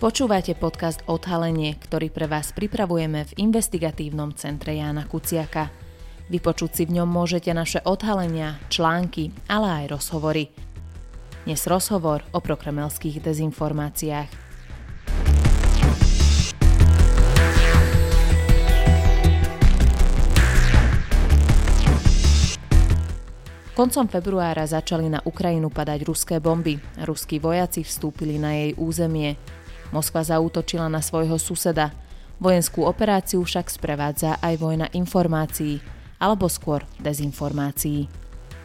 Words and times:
Počúvate 0.00 0.56
podcast 0.56 1.04
Odhalenie, 1.12 1.76
ktorý 1.76 2.08
pre 2.08 2.24
vás 2.24 2.56
pripravujeme 2.56 3.20
v 3.20 3.32
investigatívnom 3.36 4.32
centre 4.32 4.72
Jána 4.72 5.04
Kuciaka. 5.04 5.68
Vypočuť 6.32 6.70
si 6.72 6.82
v 6.88 6.96
ňom 6.96 7.04
môžete 7.04 7.52
naše 7.52 7.84
odhalenia, 7.84 8.56
články, 8.72 9.28
ale 9.44 9.84
aj 9.84 10.00
rozhovory. 10.00 10.56
Dnes 11.44 11.60
rozhovor 11.68 12.24
o 12.32 12.40
prokremelských 12.40 13.20
dezinformáciách. 13.20 14.48
Koncom 23.76 24.08
februára 24.08 24.64
začali 24.64 25.12
na 25.12 25.20
Ukrajinu 25.24 25.68
padať 25.68 26.08
ruské 26.08 26.40
bomby. 26.40 26.80
Ruskí 27.04 27.36
vojaci 27.36 27.84
vstúpili 27.84 28.40
na 28.40 28.56
jej 28.56 28.72
územie. 28.80 29.59
Moskva 29.90 30.22
zaútočila 30.22 30.86
na 30.86 31.02
svojho 31.02 31.36
suseda. 31.38 31.90
Vojenskú 32.40 32.86
operáciu 32.86 33.42
však 33.42 33.68
sprevádza 33.68 34.38
aj 34.40 34.54
vojna 34.56 34.86
informácií, 34.96 35.82
alebo 36.22 36.46
skôr 36.48 36.86
dezinformácií. 37.02 38.06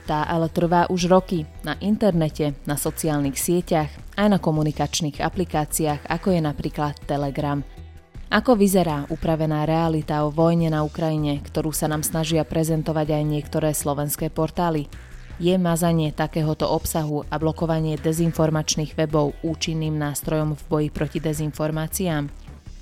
Tá 0.06 0.30
ale 0.30 0.54
trvá 0.54 0.86
už 0.94 1.10
roky 1.10 1.50
na 1.66 1.74
internete, 1.82 2.54
na 2.70 2.78
sociálnych 2.78 3.42
sieťach, 3.42 3.90
aj 4.14 4.28
na 4.30 4.38
komunikačných 4.38 5.18
aplikáciách, 5.18 6.06
ako 6.06 6.38
je 6.38 6.42
napríklad 6.46 6.94
Telegram. 7.10 7.66
Ako 8.30 8.54
vyzerá 8.54 9.10
upravená 9.10 9.66
realita 9.66 10.22
o 10.26 10.30
vojne 10.30 10.70
na 10.70 10.86
Ukrajine, 10.86 11.42
ktorú 11.42 11.74
sa 11.74 11.90
nám 11.90 12.06
snažia 12.06 12.46
prezentovať 12.46 13.18
aj 13.18 13.24
niektoré 13.26 13.70
slovenské 13.74 14.30
portály? 14.30 14.86
Je 15.36 15.52
mazanie 15.60 16.16
takéhoto 16.16 16.72
obsahu 16.72 17.28
a 17.28 17.36
blokovanie 17.36 18.00
dezinformačných 18.00 18.96
webov 18.96 19.36
účinným 19.44 20.00
nástrojom 20.00 20.56
v 20.56 20.64
boji 20.72 20.88
proti 20.96 21.20
dezinformáciám? 21.20 22.32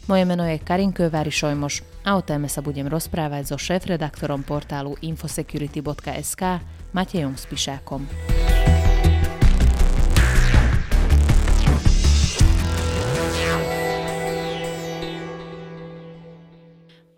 Moje 0.06 0.24
meno 0.28 0.46
je 0.46 0.62
Karinko 0.62 1.10
Vary 1.10 1.34
Šojmoš 1.34 2.06
a 2.06 2.14
o 2.14 2.22
téme 2.22 2.46
sa 2.52 2.62
budem 2.62 2.86
rozprávať 2.86 3.50
so 3.50 3.58
šéf-redaktorom 3.58 4.46
portálu 4.46 4.94
infosecurity.sk 5.02 6.62
Matejom 6.94 7.34
Spišákom. 7.34 8.06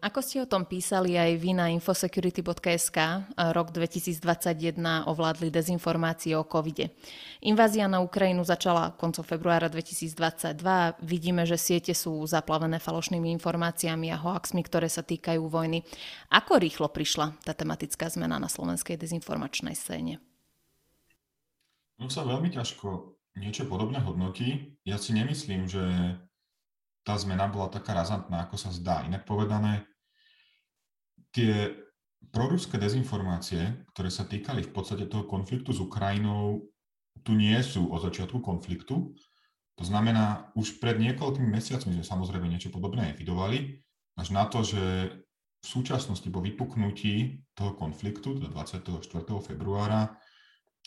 Ako 0.06 0.22
ste 0.22 0.38
o 0.38 0.46
tom 0.46 0.70
písali 0.70 1.18
aj 1.18 1.34
vy 1.42 1.58
na 1.58 1.74
infosecurity.sk, 1.74 2.98
rok 3.58 3.74
2021 3.74 4.78
ovládli 5.10 5.50
dezinformácie 5.50 6.38
o 6.38 6.46
covide. 6.46 6.94
Invázia 7.42 7.90
na 7.90 8.06
Ukrajinu 8.06 8.46
začala 8.46 8.94
koncom 8.94 9.26
februára 9.26 9.66
2022. 9.66 10.62
Vidíme, 11.02 11.50
že 11.50 11.58
siete 11.58 11.98
sú 11.98 12.22
zaplavené 12.30 12.78
falošnými 12.78 13.34
informáciami 13.34 14.14
a 14.14 14.22
hoaxmi, 14.22 14.62
ktoré 14.62 14.94
sa 14.94 15.02
týkajú 15.02 15.42
vojny. 15.42 15.82
Ako 16.30 16.62
rýchlo 16.62 16.86
prišla 16.94 17.42
tá 17.42 17.58
tematická 17.58 18.06
zmena 18.06 18.38
na 18.38 18.46
slovenskej 18.46 19.02
dezinformačnej 19.02 19.74
scéne? 19.74 20.22
No 21.98 22.14
sa 22.14 22.22
veľmi 22.22 22.54
ťažko 22.54 23.18
niečo 23.42 23.66
podobné 23.66 24.06
hodnotí. 24.06 24.78
Ja 24.86 25.02
si 25.02 25.18
nemyslím, 25.18 25.66
že 25.66 25.82
tá 27.02 27.18
zmena 27.18 27.50
bola 27.50 27.74
taká 27.74 27.98
razantná, 27.98 28.46
ako 28.46 28.54
sa 28.54 28.70
zdá. 28.70 29.02
Inak 29.02 29.26
povedané, 29.26 29.95
tie 31.36 31.76
proruské 32.32 32.80
dezinformácie, 32.80 33.84
ktoré 33.92 34.08
sa 34.08 34.24
týkali 34.24 34.64
v 34.64 34.72
podstate 34.72 35.12
toho 35.12 35.28
konfliktu 35.28 35.76
s 35.76 35.84
Ukrajinou, 35.84 36.64
tu 37.28 37.36
nie 37.36 37.56
sú 37.60 37.92
od 37.92 38.08
začiatku 38.08 38.40
konfliktu. 38.40 39.12
To 39.76 39.84
znamená, 39.84 40.56
už 40.56 40.80
pred 40.80 40.96
niekoľkými 40.96 41.52
mesiacmi 41.52 42.00
sme 42.00 42.06
samozrejme 42.08 42.48
niečo 42.48 42.72
podobné 42.72 43.12
evidovali, 43.12 43.84
až 44.16 44.32
na 44.32 44.48
to, 44.48 44.64
že 44.64 44.84
v 45.60 45.66
súčasnosti 45.68 46.30
po 46.32 46.40
vypuknutí 46.40 47.44
toho 47.52 47.76
konfliktu, 47.76 48.40
teda 48.40 48.54
24. 48.54 49.04
februára, 49.44 50.16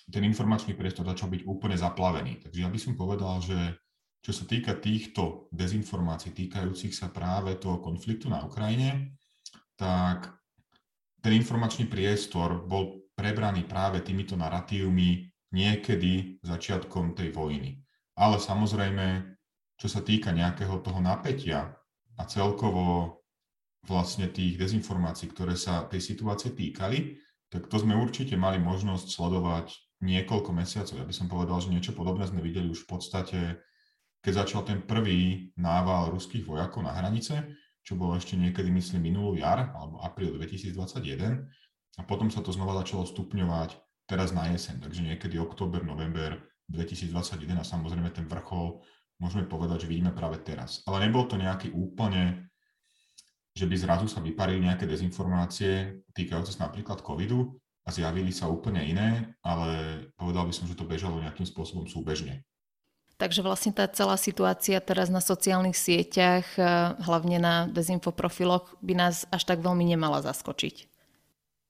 ten 0.09 0.25
informačný 0.25 0.73
priestor 0.73 1.05
začal 1.05 1.29
byť 1.29 1.43
úplne 1.45 1.77
zaplavený. 1.77 2.41
Takže 2.41 2.65
ja 2.65 2.71
by 2.73 2.79
som 2.81 2.97
povedal, 2.97 3.45
že 3.45 3.77
čo 4.25 4.33
sa 4.33 4.49
týka 4.49 4.79
týchto 4.81 5.53
dezinformácií 5.53 6.33
týkajúcich 6.33 6.97
sa 6.97 7.13
práve 7.13 7.61
toho 7.61 7.83
konfliktu 7.83 8.33
na 8.33 8.41
Ukrajine, 8.41 9.19
tak 9.77 10.38
ten 11.19 11.33
informačný 11.35 11.91
priestor 11.91 12.63
bol 12.63 13.09
prebraný 13.19 13.67
práve 13.67 14.03
týmito 14.07 14.39
narratívmi 14.39 15.27
niekedy 15.51 16.39
začiatkom 16.45 17.19
tej 17.19 17.35
vojny. 17.35 17.83
Ale 18.19 18.39
samozrejme, 18.39 19.39
čo 19.79 19.87
sa 19.91 20.03
týka 20.03 20.31
nejakého 20.31 20.79
toho 20.83 20.99
napätia 21.03 21.75
a 22.19 22.23
celkovo 22.27 23.19
vlastne 23.87 24.27
tých 24.29 24.59
dezinformácií, 24.59 25.31
ktoré 25.31 25.55
sa 25.55 25.87
tej 25.87 26.03
situácie 26.03 26.53
týkali, 26.53 27.19
tak 27.49 27.71
to 27.71 27.77
sme 27.81 27.97
určite 27.97 28.37
mali 28.37 28.61
možnosť 28.61 29.07
sledovať 29.09 29.67
niekoľko 30.05 30.51
mesiacov. 30.53 31.01
Ja 31.01 31.07
by 31.09 31.15
som 31.15 31.27
povedal, 31.31 31.59
že 31.63 31.73
niečo 31.73 31.97
podobné 31.97 32.29
sme 32.29 32.45
videli 32.45 32.69
už 32.71 32.85
v 32.85 32.91
podstate, 32.91 33.41
keď 34.21 34.33
začal 34.45 34.63
ten 34.67 34.85
prvý 34.85 35.51
nával 35.57 36.13
ruských 36.13 36.45
vojakov 36.45 36.85
na 36.85 36.93
hranice, 36.93 37.55
čo 37.89 37.97
bolo 37.97 38.21
ešte 38.21 38.37
niekedy, 38.37 38.69
myslím, 38.69 39.09
minulú 39.09 39.41
jar 39.41 39.73
alebo 39.73 39.97
apríl 40.05 40.37
2021 40.37 41.49
a 41.97 42.01
potom 42.05 42.29
sa 42.29 42.45
to 42.45 42.53
znova 42.53 42.77
začalo 42.85 43.09
stupňovať 43.09 43.81
teraz 44.05 44.37
na 44.37 44.45
jeseň, 44.53 44.85
takže 44.85 45.01
niekedy 45.09 45.41
október, 45.41 45.81
november 45.89 46.37
2021 46.69 47.57
a 47.57 47.65
samozrejme 47.65 48.13
ten 48.13 48.29
vrchol 48.29 48.85
môžeme 49.17 49.49
povedať, 49.49 49.89
že 49.89 49.91
vidíme 49.91 50.13
práve 50.13 50.37
teraz. 50.45 50.85
Ale 50.85 51.01
nebol 51.01 51.25
to 51.25 51.41
nejaký 51.41 51.73
úplne, 51.73 52.53
že 53.57 53.65
by 53.65 53.75
zrazu 53.81 54.05
sa 54.05 54.21
vyparili 54.21 54.69
nejaké 54.69 54.85
dezinformácie 54.85 56.05
týkajúce 56.13 56.61
sa 56.61 56.69
napríklad 56.69 57.01
covidu 57.01 57.57
a 57.83 57.89
zjavili 57.89 58.37
sa 58.37 58.53
úplne 58.53 58.85
iné, 58.85 59.33
ale 59.41 60.13
povedal 60.13 60.45
by 60.45 60.53
som, 60.53 60.69
že 60.69 60.77
to 60.77 60.85
bežalo 60.85 61.25
nejakým 61.25 61.49
spôsobom 61.49 61.89
súbežne. 61.89 62.45
Takže 63.19 63.43
vlastne 63.43 63.75
tá 63.75 63.91
celá 63.91 64.15
situácia 64.15 64.79
teraz 64.79 65.11
na 65.11 65.19
sociálnych 65.19 65.75
sieťach, 65.75 66.47
eh, 66.55 66.65
hlavne 67.03 67.43
na 67.43 67.55
dezinfoprofiloch, 67.67 68.79
by 68.79 68.95
nás 68.95 69.27
až 69.35 69.43
tak 69.43 69.59
veľmi 69.59 69.83
nemala 69.83 70.23
zaskočiť. 70.23 70.87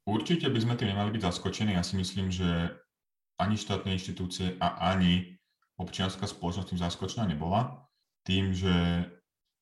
Určite 0.04 0.48
by 0.52 0.58
sme 0.60 0.74
tým 0.76 0.92
nemali 0.92 1.12
byť 1.16 1.24
zaskočení. 1.24 1.72
Ja 1.72 1.84
si 1.84 1.96
myslím, 1.96 2.28
že 2.28 2.76
ani 3.40 3.56
štátne 3.56 3.92
inštitúcie 3.96 4.56
a 4.60 4.92
ani 4.92 5.36
občianská 5.80 6.28
spoločnosť 6.28 6.72
tým 6.72 6.80
zaskočená 6.80 7.24
nebola. 7.28 7.88
Tým, 8.24 8.52
že 8.52 9.04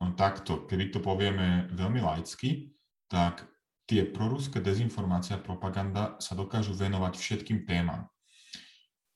no 0.02 0.14
takto, 0.14 0.66
keby 0.66 0.90
to 0.90 0.98
povieme 0.98 1.70
veľmi 1.70 2.02
laicky, 2.02 2.74
tak 3.06 3.46
tie 3.86 4.02
proruské 4.02 4.58
dezinformácie 4.58 5.38
a 5.38 5.42
propaganda 5.42 6.18
sa 6.18 6.34
dokážu 6.34 6.74
venovať 6.74 7.14
všetkým 7.14 7.62
témam. 7.62 8.10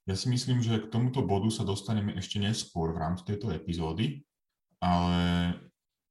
Ja 0.09 0.15
si 0.16 0.33
myslím, 0.33 0.65
že 0.65 0.81
k 0.81 0.91
tomuto 0.91 1.21
bodu 1.22 1.49
sa 1.53 1.65
dostaneme 1.66 2.16
ešte 2.16 2.41
neskôr 2.41 2.93
v 2.97 3.00
rámci 3.05 3.22
tejto 3.28 3.53
epizódy, 3.53 4.25
ale 4.81 5.55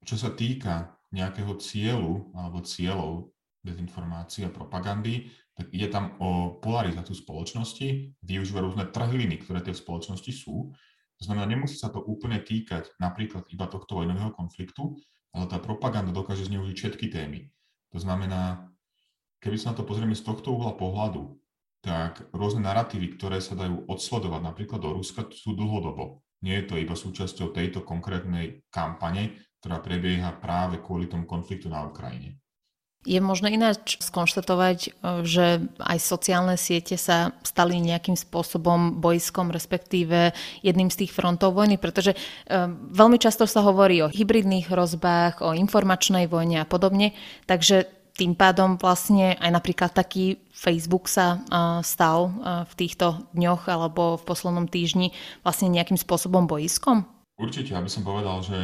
čo 0.06 0.16
sa 0.16 0.30
týka 0.30 0.94
nejakého 1.10 1.58
cieľu 1.58 2.30
alebo 2.38 2.62
cieľov 2.62 3.34
dezinformácií 3.66 4.46
a 4.48 4.54
propagandy, 4.54 5.34
tak 5.58 5.68
ide 5.76 5.92
tam 5.92 6.16
o 6.24 6.62
polarizáciu 6.64 7.18
spoločnosti, 7.18 8.16
využíva 8.24 8.64
rôzne 8.64 8.88
trhliny, 8.88 9.44
ktoré 9.44 9.60
tie 9.60 9.76
v 9.76 9.84
spoločnosti 9.84 10.32
sú. 10.32 10.72
To 11.20 11.24
znamená, 11.28 11.52
nemusí 11.52 11.76
sa 11.76 11.92
to 11.92 12.00
úplne 12.00 12.40
týkať 12.40 12.96
napríklad 12.96 13.44
iba 13.52 13.68
tohto 13.68 14.00
vojnového 14.00 14.32
konfliktu, 14.32 14.96
ale 15.36 15.52
tá 15.52 15.60
propaganda 15.60 16.16
dokáže 16.16 16.48
zneužiť 16.48 16.76
všetky 16.80 17.12
témy. 17.12 17.52
To 17.92 18.00
znamená, 18.00 18.72
keby 19.44 19.60
sa 19.60 19.76
na 19.76 19.82
to 19.82 19.84
pozrieme 19.84 20.16
z 20.16 20.24
tohto 20.24 20.56
uhla 20.56 20.80
pohľadu, 20.80 21.36
tak 21.80 22.28
rôzne 22.36 22.64
narratívy, 22.64 23.16
ktoré 23.16 23.40
sa 23.40 23.56
dajú 23.56 23.88
odsledovať 23.88 24.42
napríklad 24.44 24.80
do 24.84 24.96
Ruska, 25.00 25.28
sú 25.32 25.56
dlhodobo. 25.56 26.24
Nie 26.44 26.64
je 26.64 26.66
to 26.72 26.76
iba 26.80 26.96
súčasťou 26.96 27.52
tejto 27.52 27.84
konkrétnej 27.84 28.64
kampane, 28.72 29.40
ktorá 29.60 29.84
prebieha 29.84 30.36
práve 30.40 30.80
kvôli 30.80 31.08
tomu 31.08 31.28
konfliktu 31.28 31.68
na 31.68 31.84
Ukrajine. 31.84 32.40
Je 33.08 33.16
možné 33.24 33.56
ináč 33.56 33.96
skonštatovať, 34.04 35.00
že 35.24 35.64
aj 35.80 35.98
sociálne 36.04 36.60
siete 36.60 37.00
sa 37.00 37.32
stali 37.48 37.80
nejakým 37.80 38.20
spôsobom 38.20 39.00
bojskom, 39.00 39.56
respektíve 39.56 40.36
jedným 40.68 40.92
z 40.92 41.08
tých 41.08 41.16
frontov 41.16 41.56
vojny, 41.56 41.80
pretože 41.80 42.12
um, 42.12 42.92
veľmi 42.92 43.16
často 43.16 43.48
sa 43.48 43.64
hovorí 43.64 44.04
o 44.04 44.12
hybridných 44.12 44.68
hrozbách, 44.68 45.40
o 45.40 45.56
informačnej 45.56 46.28
vojne 46.28 46.60
a 46.60 46.68
podobne, 46.68 47.16
takže 47.48 47.88
tým 48.20 48.36
pádom 48.36 48.76
vlastne 48.76 49.40
aj 49.40 49.48
napríklad 49.48 49.96
taký 49.96 50.44
Facebook 50.52 51.08
sa 51.08 51.40
stal 51.88 52.36
v 52.68 52.74
týchto 52.76 53.32
dňoch 53.32 53.72
alebo 53.72 54.20
v 54.20 54.28
poslednom 54.28 54.68
týždni 54.68 55.16
vlastne 55.40 55.72
nejakým 55.72 55.96
spôsobom 55.96 56.44
bojiskom? 56.44 57.08
Určite, 57.40 57.80
aby 57.80 57.88
som 57.88 58.04
povedal, 58.04 58.44
že 58.44 58.60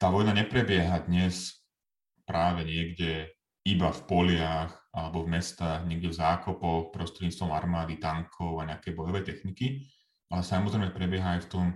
tá 0.00 0.08
vojna 0.08 0.32
neprebieha 0.32 1.04
dnes 1.04 1.60
práve 2.24 2.64
niekde 2.64 3.28
iba 3.68 3.92
v 3.92 4.00
poliach 4.08 4.72
alebo 4.96 5.28
v 5.28 5.36
mestách, 5.36 5.84
niekde 5.84 6.08
v 6.08 6.16
zákopoch 6.16 6.96
prostredníctvom 6.96 7.52
armády, 7.52 8.00
tankov 8.00 8.64
a 8.64 8.68
nejaké 8.72 8.96
bojové 8.96 9.20
techniky, 9.20 9.84
ale 10.32 10.40
samozrejme 10.40 10.96
prebieha 10.96 11.36
aj 11.36 11.40
v 11.44 11.50
tom 11.52 11.66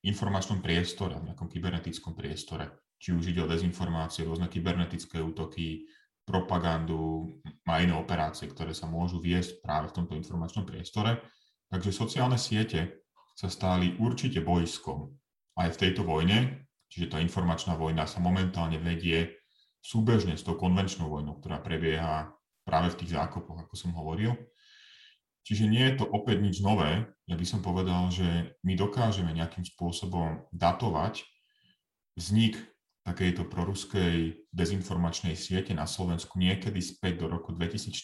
informačnom 0.00 0.64
priestore, 0.64 1.20
v 1.20 1.28
nejakom 1.28 1.52
kybernetickom 1.52 2.16
priestore. 2.16 2.72
Či 2.96 3.12
už 3.12 3.28
ide 3.28 3.44
o 3.44 3.50
dezinformácie, 3.50 4.24
rôzne 4.24 4.48
kybernetické 4.48 5.20
útoky, 5.20 5.84
propagandu 6.26 7.30
a 7.70 7.78
iné 7.78 7.94
operácie, 7.94 8.50
ktoré 8.50 8.74
sa 8.74 8.90
môžu 8.90 9.22
viesť 9.22 9.62
práve 9.62 9.94
v 9.94 10.02
tomto 10.02 10.18
informačnom 10.18 10.66
priestore. 10.66 11.22
Takže 11.70 11.94
sociálne 11.94 12.34
siete 12.34 13.06
sa 13.38 13.46
stali 13.46 13.94
určite 14.02 14.42
bojskom 14.42 15.14
aj 15.56 15.78
v 15.78 15.80
tejto 15.86 16.02
vojne, 16.02 16.66
čiže 16.90 17.14
tá 17.14 17.18
informačná 17.22 17.78
vojna 17.78 18.10
sa 18.10 18.18
momentálne 18.18 18.82
vedie 18.82 19.38
súbežne 19.78 20.34
s 20.34 20.42
tou 20.42 20.58
konvenčnou 20.58 21.06
vojnou, 21.06 21.38
ktorá 21.38 21.62
prebieha 21.62 22.34
práve 22.66 22.90
v 22.90 22.98
tých 23.02 23.14
zákopoch, 23.14 23.62
ako 23.62 23.74
som 23.78 23.94
hovoril. 23.94 24.34
Čiže 25.46 25.70
nie 25.70 25.86
je 25.86 26.02
to 26.02 26.10
opäť 26.10 26.42
nič 26.42 26.58
nové. 26.58 27.06
Ja 27.30 27.38
by 27.38 27.46
som 27.46 27.62
povedal, 27.62 28.10
že 28.10 28.58
my 28.66 28.74
dokážeme 28.74 29.30
nejakým 29.30 29.62
spôsobom 29.62 30.42
datovať 30.50 31.22
vznik 32.18 32.58
takejto 33.06 33.46
proruskej 33.46 34.50
dezinformačnej 34.50 35.38
siete 35.38 35.70
na 35.70 35.86
Slovensku 35.86 36.42
niekedy 36.42 36.82
späť 36.82 37.22
do 37.22 37.30
roku 37.30 37.54
2014. 37.54 37.94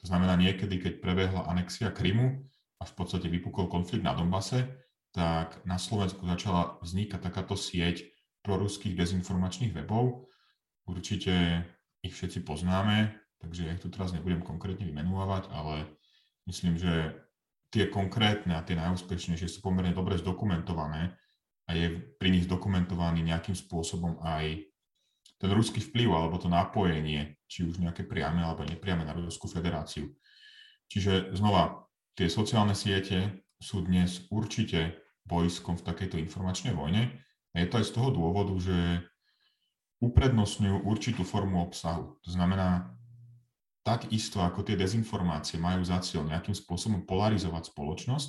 To 0.00 0.04
znamená 0.08 0.40
niekedy, 0.40 0.80
keď 0.80 1.04
prebehla 1.04 1.44
anexia 1.44 1.92
Krymu 1.92 2.40
a 2.80 2.88
v 2.88 2.92
podstate 2.96 3.28
vypukol 3.28 3.68
konflikt 3.68 4.00
na 4.00 4.16
Donbase, 4.16 4.64
tak 5.12 5.60
na 5.68 5.76
Slovensku 5.76 6.24
začala 6.24 6.80
vznikať 6.80 7.20
takáto 7.20 7.52
sieť 7.60 8.08
proruských 8.40 8.96
dezinformačných 8.96 9.76
webov. 9.76 10.32
Určite 10.88 11.68
ich 12.00 12.16
všetci 12.16 12.40
poznáme, 12.40 13.12
takže 13.36 13.68
ja 13.68 13.76
ich 13.76 13.84
tu 13.84 13.92
teraz 13.92 14.16
nebudem 14.16 14.40
konkrétne 14.40 14.88
vymenúvať, 14.88 15.52
ale 15.52 16.00
Myslím, 16.48 16.80
že 16.80 17.14
tie 17.70 17.86
konkrétne 17.86 18.58
a 18.58 18.64
tie 18.66 18.74
najúspešnejšie 18.74 19.46
sú 19.46 19.62
pomerne 19.62 19.94
dobre 19.94 20.18
zdokumentované 20.18 21.14
a 21.70 21.78
je 21.78 22.02
pri 22.18 22.34
nich 22.34 22.50
zdokumentovaný 22.50 23.22
nejakým 23.22 23.54
spôsobom 23.54 24.18
aj 24.26 24.66
ten 25.38 25.50
ruský 25.54 25.78
vplyv 25.78 26.10
alebo 26.10 26.36
to 26.42 26.50
napojenie, 26.50 27.38
či 27.46 27.62
už 27.62 27.78
nejaké 27.78 28.02
priame 28.02 28.42
alebo 28.42 28.66
nepriame 28.66 29.06
na 29.06 29.14
Ruskú 29.14 29.46
federáciu. 29.46 30.10
Čiže 30.90 31.38
znova, 31.38 31.86
tie 32.18 32.26
sociálne 32.26 32.74
siete 32.74 33.46
sú 33.62 33.86
dnes 33.86 34.26
určite 34.34 34.98
bojskom 35.24 35.78
v 35.78 35.86
takejto 35.86 36.18
informačnej 36.18 36.74
vojne. 36.74 37.22
A 37.54 37.62
je 37.62 37.66
to 37.70 37.78
aj 37.78 37.86
z 37.86 37.94
toho 37.94 38.10
dôvodu, 38.10 38.52
že 38.58 39.06
uprednostňujú 40.02 40.82
určitú 40.82 41.22
formu 41.22 41.62
obsahu. 41.62 42.18
To 42.20 42.30
znamená, 42.34 42.90
takisto 43.86 44.42
ako 44.42 44.66
tie 44.66 44.74
dezinformácie 44.74 45.56
majú 45.56 45.86
za 45.86 46.02
cieľ 46.02 46.26
nejakým 46.26 46.56
spôsobom 46.56 47.06
polarizovať 47.06 47.70
spoločnosť, 47.70 48.28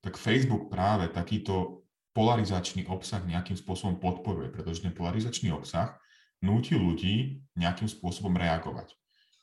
tak 0.00 0.16
Facebook 0.16 0.72
práve 0.72 1.12
takýto 1.12 1.84
polarizačný 2.10 2.90
obsah 2.90 3.22
nejakým 3.22 3.54
spôsobom 3.54 4.02
podporuje, 4.02 4.50
pretože 4.50 4.82
ten 4.82 4.94
polarizačný 4.94 5.54
obsah 5.54 5.94
núti 6.42 6.74
ľudí 6.74 7.44
nejakým 7.54 7.86
spôsobom 7.86 8.34
reagovať. 8.34 8.96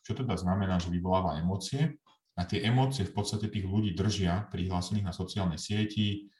Čo 0.03 0.17
teda 0.23 0.35
znamená, 0.35 0.79
že 0.79 0.91
vyvoláva 0.91 1.39
emócie 1.39 1.99
a 2.35 2.43
tie 2.43 2.63
emócie 2.63 3.07
v 3.07 3.13
podstate 3.15 3.47
tých 3.47 3.65
ľudí 3.65 3.95
držia 3.95 4.47
prihlásených 4.51 5.07
na 5.07 5.13
sociálnej 5.15 5.59
sieti 5.59 6.31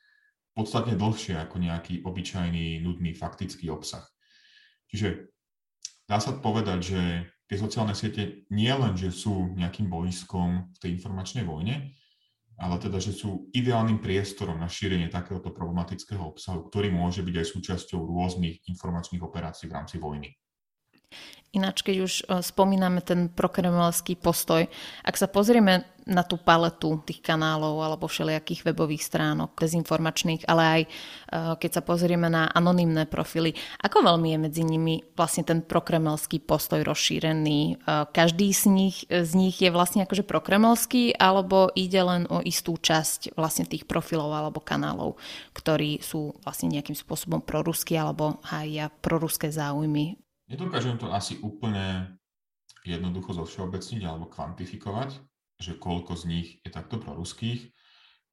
podstatne 0.57 0.97
dlhšie 0.97 1.37
ako 1.37 1.61
nejaký 1.61 2.01
obyčajný, 2.01 2.81
nudný, 2.81 3.13
faktický 3.13 3.69
obsah. 3.69 4.01
Čiže 4.89 5.29
dá 6.09 6.17
sa 6.17 6.33
povedať, 6.33 6.79
že 6.81 7.01
tie 7.45 7.57
sociálne 7.61 7.93
siete 7.93 8.49
nie 8.49 8.71
len, 8.71 8.97
že 8.97 9.13
sú 9.13 9.53
nejakým 9.53 9.85
bojskom 9.85 10.73
v 10.73 10.77
tej 10.81 10.89
informačnej 10.97 11.45
vojne, 11.45 11.93
ale 12.57 12.81
teda, 12.81 12.97
že 12.97 13.13
sú 13.13 13.53
ideálnym 13.53 14.01
priestorom 14.01 14.57
na 14.57 14.65
šírenie 14.65 15.13
takéhoto 15.13 15.53
problematického 15.53 16.21
obsahu, 16.25 16.65
ktorý 16.67 16.89
môže 16.89 17.21
byť 17.21 17.35
aj 17.37 17.47
súčasťou 17.53 18.01
rôznych 18.01 18.65
informačných 18.65 19.21
operácií 19.21 19.69
v 19.69 19.75
rámci 19.77 20.01
vojny. 20.01 20.33
Ináč, 21.55 21.79
keď 21.79 21.95
už 22.03 22.13
e, 22.13 22.23
spomíname 22.43 22.99
ten 22.99 23.31
prokremelský 23.31 24.19
postoj, 24.19 24.67
ak 25.07 25.15
sa 25.15 25.31
pozrieme 25.31 25.87
na 26.03 26.23
tú 26.23 26.39
paletu 26.39 26.99
tých 27.03 27.19
kanálov 27.19 27.83
alebo 27.83 28.07
všelijakých 28.07 28.71
webových 28.71 29.03
stránok 29.03 29.55
dezinformačných, 29.55 30.43
ale 30.43 30.63
aj 30.63 30.81
e, 30.83 30.87
keď 31.55 31.71
sa 31.71 31.81
pozrieme 31.87 32.27
na 32.27 32.51
anonymné 32.51 33.07
profily, 33.07 33.55
ako 33.79 34.03
veľmi 34.03 34.35
je 34.35 34.39
medzi 34.43 34.63
nimi 34.67 34.99
vlastne 35.15 35.47
ten 35.47 35.63
prokremelský 35.63 36.43
postoj 36.43 36.83
rozšírený? 36.83 37.59
E, 37.63 37.75
každý 38.11 38.51
z 38.51 38.63
nich, 38.67 38.97
z 39.07 39.31
nich 39.31 39.63
je 39.63 39.71
vlastne 39.71 40.03
akože 40.03 40.27
prokremelský 40.27 41.15
alebo 41.15 41.71
ide 41.79 42.03
len 42.03 42.27
o 42.27 42.43
istú 42.43 42.75
časť 42.75 43.39
vlastne 43.39 43.63
tých 43.63 43.87
profilov 43.87 44.35
alebo 44.35 44.59
kanálov, 44.59 45.15
ktorí 45.55 46.03
sú 46.03 46.35
vlastne 46.43 46.75
nejakým 46.75 46.95
spôsobom 46.95 47.39
proruskí 47.39 47.95
alebo 47.95 48.43
aj 48.51 48.91
proruské 48.99 49.47
záujmy 49.47 50.26
Nedokážem 50.47 50.95
to 50.95 51.11
asi 51.11 51.35
úplne 51.43 52.15
jednoducho 52.87 53.35
zo 53.35 53.43
všeobecniť 53.43 54.01
alebo 54.07 54.31
kvantifikovať, 54.31 55.19
že 55.59 55.75
koľko 55.75 56.15
z 56.15 56.23
nich 56.31 56.47
je 56.63 56.71
takto 56.71 57.03
proruských, 57.03 57.67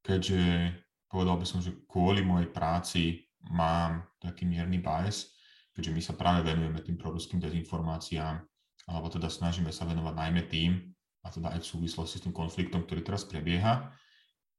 keďže 0.06 0.74
povedal 1.10 1.38
by 1.38 1.46
som, 1.46 1.58
že 1.58 1.74
kvôli 1.90 2.22
mojej 2.22 2.50
práci 2.54 3.02
mám 3.50 4.06
taký 4.22 4.46
mierny 4.46 4.78
bias, 4.78 5.34
keďže 5.74 5.90
my 5.90 6.00
sa 6.02 6.14
práve 6.14 6.46
venujeme 6.46 6.78
tým 6.86 6.94
proruským 6.94 7.42
dezinformáciám, 7.42 8.38
alebo 8.86 9.06
teda 9.10 9.26
snažíme 9.26 9.74
sa 9.74 9.82
venovať 9.82 10.14
najmä 10.14 10.42
tým, 10.46 10.94
a 11.24 11.32
teda 11.32 11.56
aj 11.56 11.64
v 11.64 11.70
súvislosti 11.74 12.20
s 12.20 12.24
tým 12.28 12.36
konfliktom, 12.36 12.84
ktorý 12.84 13.00
teraz 13.00 13.24
prebieha. 13.24 13.90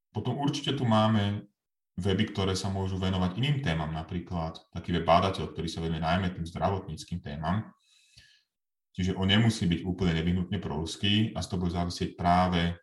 Potom 0.09 0.35
určite 0.41 0.73
tu 0.73 0.83
máme 0.83 1.45
weby, 1.95 2.35
ktoré 2.35 2.53
sa 2.59 2.67
môžu 2.67 2.99
venovať 2.99 3.39
iným 3.39 3.57
témam, 3.63 3.91
napríklad 3.95 4.59
taký 4.75 4.91
web 4.99 5.07
bádateľ, 5.07 5.55
ktorý 5.55 5.67
sa 5.71 5.79
venuje 5.79 6.03
najmä 6.03 6.27
tým 6.35 6.43
zdravotníckým 6.43 7.23
témam. 7.23 7.63
Čiže 8.95 9.15
on 9.15 9.27
nemusí 9.27 9.67
byť 9.67 9.81
úplne 9.83 10.15
nevyhnutne 10.15 10.59
proruský 10.59 11.35
a 11.35 11.43
z 11.43 11.47
toho 11.51 11.67
bude 11.67 11.75
závisieť 11.75 12.15
práve, 12.15 12.75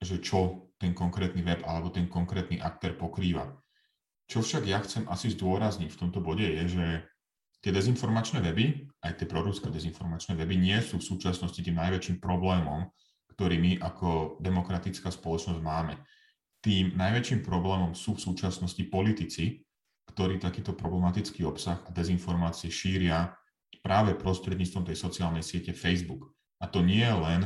že 0.00 0.20
čo 0.20 0.72
ten 0.76 0.92
konkrétny 0.92 1.40
web 1.40 1.64
alebo 1.64 1.88
ten 1.88 2.08
konkrétny 2.08 2.60
aktér 2.60 2.96
pokrýva. 2.96 3.52
Čo 4.28 4.40
však 4.40 4.64
ja 4.64 4.80
chcem 4.84 5.04
asi 5.08 5.32
zdôrazniť 5.32 5.92
v 5.92 6.00
tomto 6.00 6.20
bode 6.24 6.44
je, 6.44 6.64
že 6.68 6.86
tie 7.64 7.72
dezinformačné 7.72 8.44
weby, 8.44 8.88
aj 9.04 9.24
tie 9.24 9.26
proruské 9.28 9.72
dezinformačné 9.72 10.36
weby 10.36 10.56
nie 10.56 10.76
sú 10.84 11.00
v 11.00 11.08
súčasnosti 11.16 11.60
tým 11.60 11.76
najväčším 11.80 12.20
problémom, 12.20 12.88
ktorý 13.32 13.56
my 13.56 13.72
ako 13.80 14.40
demokratická 14.40 15.08
spoločnosť 15.08 15.60
máme 15.64 15.96
tým 16.64 16.96
najväčším 16.96 17.44
problémom 17.44 17.92
sú 17.92 18.16
v 18.16 18.24
súčasnosti 18.24 18.80
politici, 18.88 19.60
ktorí 20.08 20.40
takýto 20.40 20.72
problematický 20.72 21.44
obsah 21.44 21.84
a 21.84 21.92
dezinformácie 21.92 22.72
šíria 22.72 23.36
práve 23.84 24.16
prostredníctvom 24.16 24.88
tej 24.88 24.96
sociálnej 24.96 25.44
siete 25.44 25.76
Facebook. 25.76 26.32
A 26.64 26.72
to 26.72 26.80
nie 26.80 27.04
je 27.04 27.12
len 27.12 27.40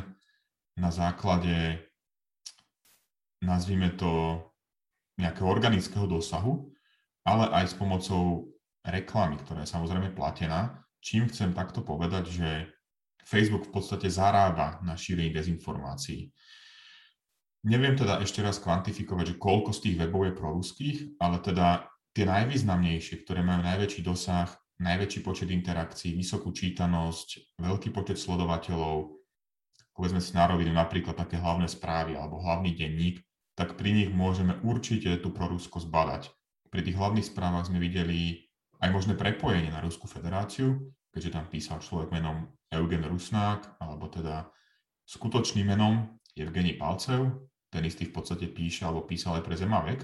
na 0.79 0.95
základe, 0.95 1.83
nazvime 3.43 3.91
to, 3.99 4.39
nejakého 5.19 5.51
organického 5.51 6.07
dosahu, 6.07 6.71
ale 7.27 7.51
aj 7.51 7.65
s 7.67 7.75
pomocou 7.75 8.55
reklamy, 8.87 9.35
ktorá 9.43 9.67
je 9.67 9.75
samozrejme 9.75 10.15
platená. 10.15 10.87
Čím 11.03 11.27
chcem 11.27 11.51
takto 11.51 11.83
povedať, 11.83 12.31
že 12.31 12.49
Facebook 13.27 13.67
v 13.67 13.83
podstate 13.83 14.07
zarába 14.07 14.79
na 14.87 14.95
šírení 14.95 15.35
dezinformácií. 15.35 16.31
Neviem 17.67 17.99
teda 17.99 18.23
ešte 18.23 18.39
raz 18.39 18.63
kvantifikovať, 18.63 19.35
že 19.35 19.41
koľko 19.41 19.75
z 19.75 19.81
tých 19.83 19.97
webov 19.99 20.31
je 20.31 20.35
proruských, 20.39 20.99
ale 21.19 21.43
teda 21.43 21.91
tie 22.15 22.23
najvýznamnejšie, 22.23 23.27
ktoré 23.27 23.43
majú 23.43 23.67
najväčší 23.67 24.07
dosah, 24.07 24.47
najväčší 24.79 25.21
počet 25.27 25.51
interakcií, 25.51 26.15
vysokú 26.15 26.55
čítanosť, 26.55 27.59
veľký 27.59 27.91
počet 27.91 28.15
sledovateľov, 28.23 29.11
povedzme 29.91 30.23
si 30.23 30.39
na 30.39 30.47
napríklad 30.47 31.19
také 31.19 31.43
hlavné 31.43 31.67
správy 31.67 32.15
alebo 32.15 32.39
hlavný 32.39 32.79
denník, 32.79 33.19
tak 33.59 33.75
pri 33.75 33.91
nich 33.91 34.11
môžeme 34.15 34.55
určite 34.63 35.11
tú 35.19 35.35
prorusko 35.35 35.83
zbadať. 35.83 36.31
Pri 36.71 36.87
tých 36.87 36.95
hlavných 36.95 37.27
správach 37.27 37.67
sme 37.67 37.83
videli 37.83 38.47
aj 38.79 38.95
možné 38.95 39.19
prepojenie 39.19 39.75
na 39.75 39.83
Ruskú 39.83 40.07
federáciu, 40.07 40.95
keďže 41.11 41.35
tam 41.35 41.51
písal 41.51 41.83
človek 41.83 42.15
menom 42.15 42.47
Eugen 42.71 43.03
Rusnák, 43.03 43.83
alebo 43.83 44.07
teda 44.07 44.47
skutočným 45.11 45.75
menom 45.75 46.15
Evgeni 46.39 46.79
Palcev, 46.79 47.48
ten 47.69 47.85
istý 47.85 48.09
v 48.09 48.15
podstate 48.17 48.49
píše 48.49 48.89
alebo 48.89 49.05
písal 49.05 49.41
aj 49.41 49.45
pre 49.45 49.57
Zemavek. 49.57 50.01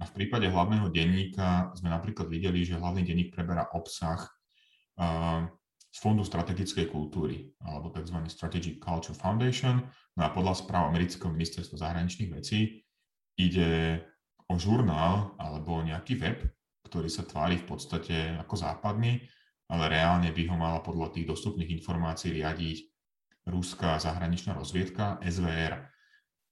A 0.00 0.08
v 0.10 0.14
prípade 0.16 0.50
hlavného 0.50 0.90
denníka 0.90 1.70
sme 1.78 1.92
napríklad 1.92 2.26
videli, 2.26 2.66
že 2.66 2.80
hlavný 2.80 3.06
denník 3.06 3.30
preberá 3.30 3.70
obsah 3.72 4.26
z 5.94 5.98
Fondu 6.02 6.26
strategickej 6.26 6.90
kultúry, 6.90 7.54
alebo 7.62 7.94
tzv. 7.94 8.18
Strategic 8.26 8.82
Culture 8.82 9.14
Foundation. 9.14 9.78
No 10.18 10.20
a 10.26 10.34
podľa 10.34 10.58
správ 10.58 10.90
amerického 10.90 11.30
ministerstva 11.30 11.78
zahraničných 11.78 12.34
vecí 12.34 12.82
ide 13.38 14.02
o 14.50 14.58
žurnál 14.58 15.38
alebo 15.38 15.78
nejaký 15.86 16.18
web, 16.18 16.42
ktorý 16.90 17.06
sa 17.06 17.22
tvári 17.22 17.62
v 17.62 17.66
podstate 17.70 18.34
ako 18.42 18.54
západný, 18.58 19.22
ale 19.70 19.84
reálne 19.86 20.34
by 20.34 20.42
ho 20.50 20.56
mala 20.58 20.82
podľa 20.82 21.14
tých 21.14 21.30
dostupných 21.30 21.70
informácií 21.78 22.34
riadiť 22.42 22.78
ruská 23.46 23.96
zahraničná 24.02 24.58
rozviedka 24.58 25.22
SVR. 25.22 25.93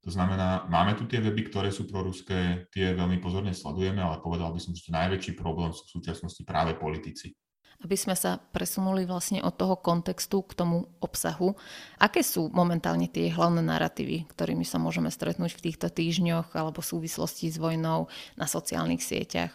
To 0.02 0.10
znamená, 0.10 0.66
máme 0.66 0.98
tu 0.98 1.06
tie 1.06 1.22
weby, 1.22 1.46
ktoré 1.46 1.70
sú 1.70 1.86
proruské, 1.86 2.66
tie 2.74 2.90
veľmi 2.90 3.22
pozorne 3.22 3.54
sledujeme, 3.54 4.02
ale 4.02 4.18
povedal 4.18 4.50
by 4.50 4.58
som, 4.58 4.74
že 4.74 4.90
najväčší 4.90 5.38
problém 5.38 5.70
sú 5.70 5.86
v 5.86 5.94
súčasnosti 6.02 6.42
práve 6.42 6.74
politici 6.74 7.38
aby 7.82 7.98
sme 7.98 8.14
sa 8.14 8.38
presunuli 8.38 9.02
vlastne 9.02 9.42
od 9.42 9.58
toho 9.58 9.74
kontextu 9.74 10.46
k 10.46 10.54
tomu 10.54 10.86
obsahu. 11.02 11.58
Aké 11.98 12.22
sú 12.22 12.46
momentálne 12.54 13.10
tie 13.10 13.26
hlavné 13.26 13.58
narratívy, 13.58 14.30
ktorými 14.30 14.62
sa 14.62 14.78
môžeme 14.78 15.10
stretnúť 15.10 15.58
v 15.58 15.64
týchto 15.70 15.90
týždňoch 15.90 16.54
alebo 16.54 16.78
v 16.78 16.90
súvislosti 16.94 17.50
s 17.50 17.58
vojnou 17.58 18.06
na 18.38 18.46
sociálnych 18.46 19.02
sieťach? 19.02 19.52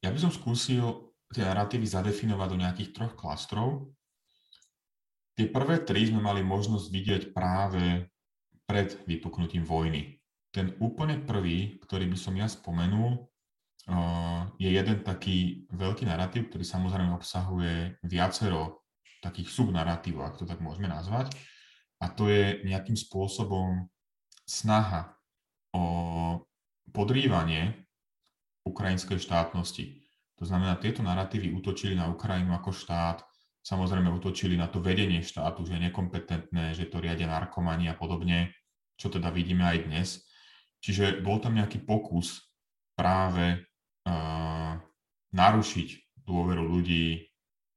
Ja 0.00 0.08
by 0.08 0.18
som 0.18 0.32
skúsil 0.32 1.12
tie 1.36 1.44
narratívy 1.44 1.84
zadefinovať 1.84 2.48
do 2.48 2.56
nejakých 2.56 2.90
troch 2.96 3.12
klastrov. 3.12 3.92
Tie 5.36 5.44
prvé 5.52 5.84
tri 5.84 6.08
sme 6.08 6.24
mali 6.24 6.40
možnosť 6.40 6.86
vidieť 6.88 7.22
práve 7.36 8.08
pred 8.68 9.00
vypuknutím 9.08 9.64
vojny. 9.64 10.20
Ten 10.52 10.76
úplne 10.84 11.16
prvý, 11.24 11.80
ktorý 11.80 12.04
by 12.12 12.18
som 12.20 12.36
ja 12.36 12.44
spomenul, 12.44 13.24
je 14.60 14.68
jeden 14.68 15.00
taký 15.00 15.64
veľký 15.72 16.04
narratív, 16.04 16.52
ktorý 16.52 16.64
samozrejme 16.68 17.16
obsahuje 17.16 17.96
viacero 18.04 18.84
takých 19.24 19.48
subnarratívov, 19.48 20.22
ak 20.28 20.36
to 20.36 20.44
tak 20.44 20.60
môžeme 20.60 20.92
nazvať. 20.92 21.32
A 22.04 22.12
to 22.12 22.28
je 22.28 22.60
nejakým 22.68 22.94
spôsobom 22.94 23.88
snaha 24.44 25.16
o 25.72 25.84
podrývanie 26.92 27.88
ukrajinskej 28.68 29.16
štátnosti. 29.16 30.04
To 30.38 30.44
znamená, 30.44 30.76
tieto 30.76 31.00
narratívy 31.00 31.50
útočili 31.56 31.96
na 31.96 32.06
Ukrajinu 32.12 32.54
ako 32.54 32.70
štát, 32.70 33.24
samozrejme 33.64 34.12
útočili 34.12 34.54
na 34.54 34.70
to 34.70 34.78
vedenie 34.78 35.24
štátu, 35.24 35.66
že 35.66 35.80
je 35.80 35.90
nekompetentné, 35.90 36.76
že 36.76 36.86
to 36.86 37.02
riadia 37.02 37.26
narkomani 37.26 37.90
a 37.90 37.98
podobne, 37.98 38.54
čo 38.98 39.06
teda 39.08 39.30
vidíme 39.30 39.62
aj 39.62 39.78
dnes. 39.86 40.08
Čiže 40.82 41.22
bol 41.22 41.38
tam 41.38 41.54
nejaký 41.54 41.86
pokus 41.86 42.42
práve 42.98 43.62
narušiť 45.30 45.88
dôveru 46.26 46.66
ľudí 46.66 47.24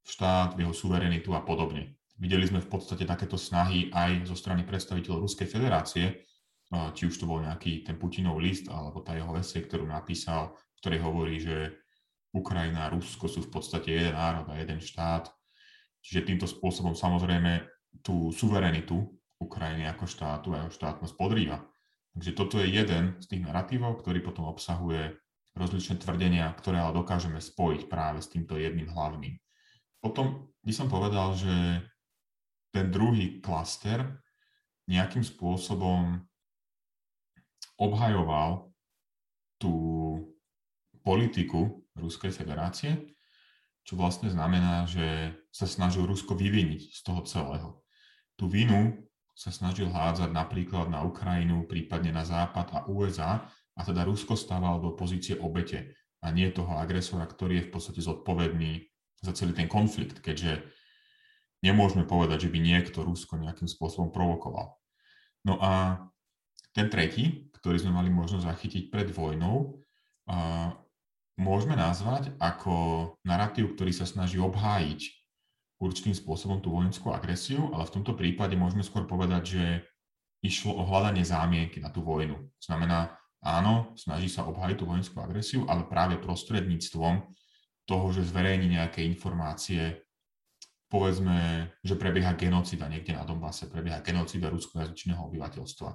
v 0.02 0.08
štát, 0.10 0.58
v 0.58 0.66
jeho 0.66 0.74
suverenitu 0.74 1.30
a 1.38 1.46
podobne. 1.46 1.94
Videli 2.18 2.46
sme 2.46 2.62
v 2.62 2.70
podstate 2.70 3.06
takéto 3.06 3.38
snahy 3.38 3.94
aj 3.94 4.26
zo 4.26 4.34
strany 4.34 4.66
predstaviteľov 4.66 5.30
Ruskej 5.30 5.46
federácie, 5.46 6.26
či 6.70 7.04
už 7.06 7.18
to 7.18 7.30
bol 7.30 7.42
nejaký 7.44 7.86
ten 7.86 8.00
Putinov 8.02 8.42
list 8.42 8.70
alebo 8.72 9.04
tá 9.06 9.14
jeho 9.14 9.34
esej, 9.38 9.68
ktorú 9.70 9.86
napísal, 9.86 10.58
v 10.58 10.78
ktorej 10.82 11.00
hovorí, 11.06 11.36
že 11.38 11.78
Ukrajina 12.32 12.88
a 12.88 12.92
Rusko 12.96 13.28
sú 13.28 13.44
v 13.44 13.52
podstate 13.52 13.92
jeden 13.92 14.16
národ 14.16 14.48
a 14.48 14.56
jeden 14.56 14.80
štát. 14.80 15.28
Čiže 16.02 16.32
týmto 16.32 16.48
spôsobom 16.48 16.96
samozrejme 16.96 17.68
tú 18.00 18.32
suverenitu 18.32 19.04
Ukrajiny 19.42 19.90
ako 19.90 20.06
štátu 20.06 20.54
a 20.54 20.64
jeho 20.66 20.72
štátnosť 20.72 21.14
podrýva. 21.18 21.66
Takže 22.14 22.32
toto 22.38 22.62
je 22.62 22.70
jeden 22.70 23.18
z 23.18 23.26
tých 23.26 23.42
narratívov, 23.42 24.00
ktorý 24.00 24.22
potom 24.22 24.46
obsahuje 24.46 25.18
rozličné 25.58 26.00
tvrdenia, 26.00 26.52
ktoré 26.56 26.80
ale 26.80 26.96
dokážeme 26.96 27.42
spojiť 27.42 27.92
práve 27.92 28.24
s 28.24 28.32
týmto 28.32 28.56
jedným 28.56 28.92
hlavným. 28.92 29.36
Potom 30.00 30.52
by 30.64 30.74
som 30.74 30.88
povedal, 30.88 31.36
že 31.36 31.84
ten 32.72 32.88
druhý 32.88 33.44
klaster 33.44 34.22
nejakým 34.88 35.24
spôsobom 35.24 36.24
obhajoval 37.76 38.72
tú 39.60 39.74
politiku 41.02 41.84
Ruskej 41.98 42.32
federácie, 42.32 43.12
čo 43.82 43.98
vlastne 43.98 44.30
znamená, 44.30 44.86
že 44.86 45.36
sa 45.50 45.66
snažil 45.66 46.06
Rusko 46.06 46.38
vyviniť 46.38 46.82
z 46.94 47.02
toho 47.02 47.22
celého. 47.26 47.70
Tú 48.38 48.48
vinu 48.48 49.11
sa 49.32 49.50
snažil 49.50 49.90
hádzať 49.90 50.30
napríklad 50.30 50.92
na 50.92 51.02
Ukrajinu, 51.02 51.66
prípadne 51.66 52.12
na 52.14 52.28
Západ 52.28 52.68
a 52.76 52.80
USA, 52.92 53.48
a 53.72 53.82
teda 53.82 54.04
Rusko 54.04 54.36
stával 54.36 54.84
do 54.84 54.94
pozície 54.94 55.40
obete 55.40 55.96
a 56.22 56.30
nie 56.30 56.52
toho 56.52 56.76
agresora, 56.78 57.26
ktorý 57.26 57.64
je 57.64 57.68
v 57.68 57.72
podstate 57.74 58.02
zodpovedný 58.04 58.86
za 59.24 59.32
celý 59.34 59.56
ten 59.56 59.72
konflikt, 59.72 60.20
keďže 60.20 60.68
nemôžeme 61.64 62.04
povedať, 62.06 62.46
že 62.46 62.52
by 62.54 62.60
niekto 62.60 63.02
Rusko 63.02 63.40
nejakým 63.40 63.70
spôsobom 63.70 64.12
provokoval. 64.12 64.76
No 65.48 65.58
a 65.58 66.06
ten 66.76 66.92
tretí, 66.92 67.50
ktorý 67.58 67.82
sme 67.82 67.96
mali 67.96 68.10
možnosť 68.14 68.46
zachytiť 68.46 68.84
pred 68.94 69.10
vojnou, 69.10 69.82
môžeme 71.40 71.74
nazvať 71.74 72.36
ako 72.38 72.74
narratív, 73.26 73.74
ktorý 73.74 73.96
sa 73.96 74.06
snaží 74.06 74.38
obhájiť 74.38 75.21
určitým 75.82 76.14
spôsobom 76.14 76.62
tú 76.62 76.70
vojenskú 76.78 77.10
agresiu, 77.10 77.74
ale 77.74 77.90
v 77.90 77.94
tomto 77.98 78.14
prípade 78.14 78.54
môžeme 78.54 78.86
skôr 78.86 79.10
povedať, 79.10 79.58
že 79.58 79.66
išlo 80.46 80.78
o 80.78 80.86
hľadanie 80.86 81.26
zámienky 81.26 81.82
na 81.82 81.90
tú 81.90 82.06
vojnu. 82.06 82.38
Znamená, 82.62 83.18
áno, 83.42 83.98
snaží 83.98 84.30
sa 84.30 84.46
obhájiť 84.46 84.78
tú 84.78 84.86
vojenskú 84.86 85.18
agresiu, 85.22 85.66
ale 85.66 85.90
práve 85.90 86.22
prostredníctvom 86.22 87.26
toho, 87.90 88.06
že 88.14 88.30
zverejní 88.30 88.78
nejaké 88.78 89.02
informácie, 89.02 90.06
povedzme, 90.86 91.70
že 91.82 91.98
prebieha 91.98 92.38
genocida 92.38 92.86
niekde 92.86 93.18
na 93.18 93.26
Donbase, 93.26 93.66
prebieha 93.66 94.06
genocida 94.06 94.54
ruskojazyčného 94.54 95.18
obyvateľstva. 95.34 95.90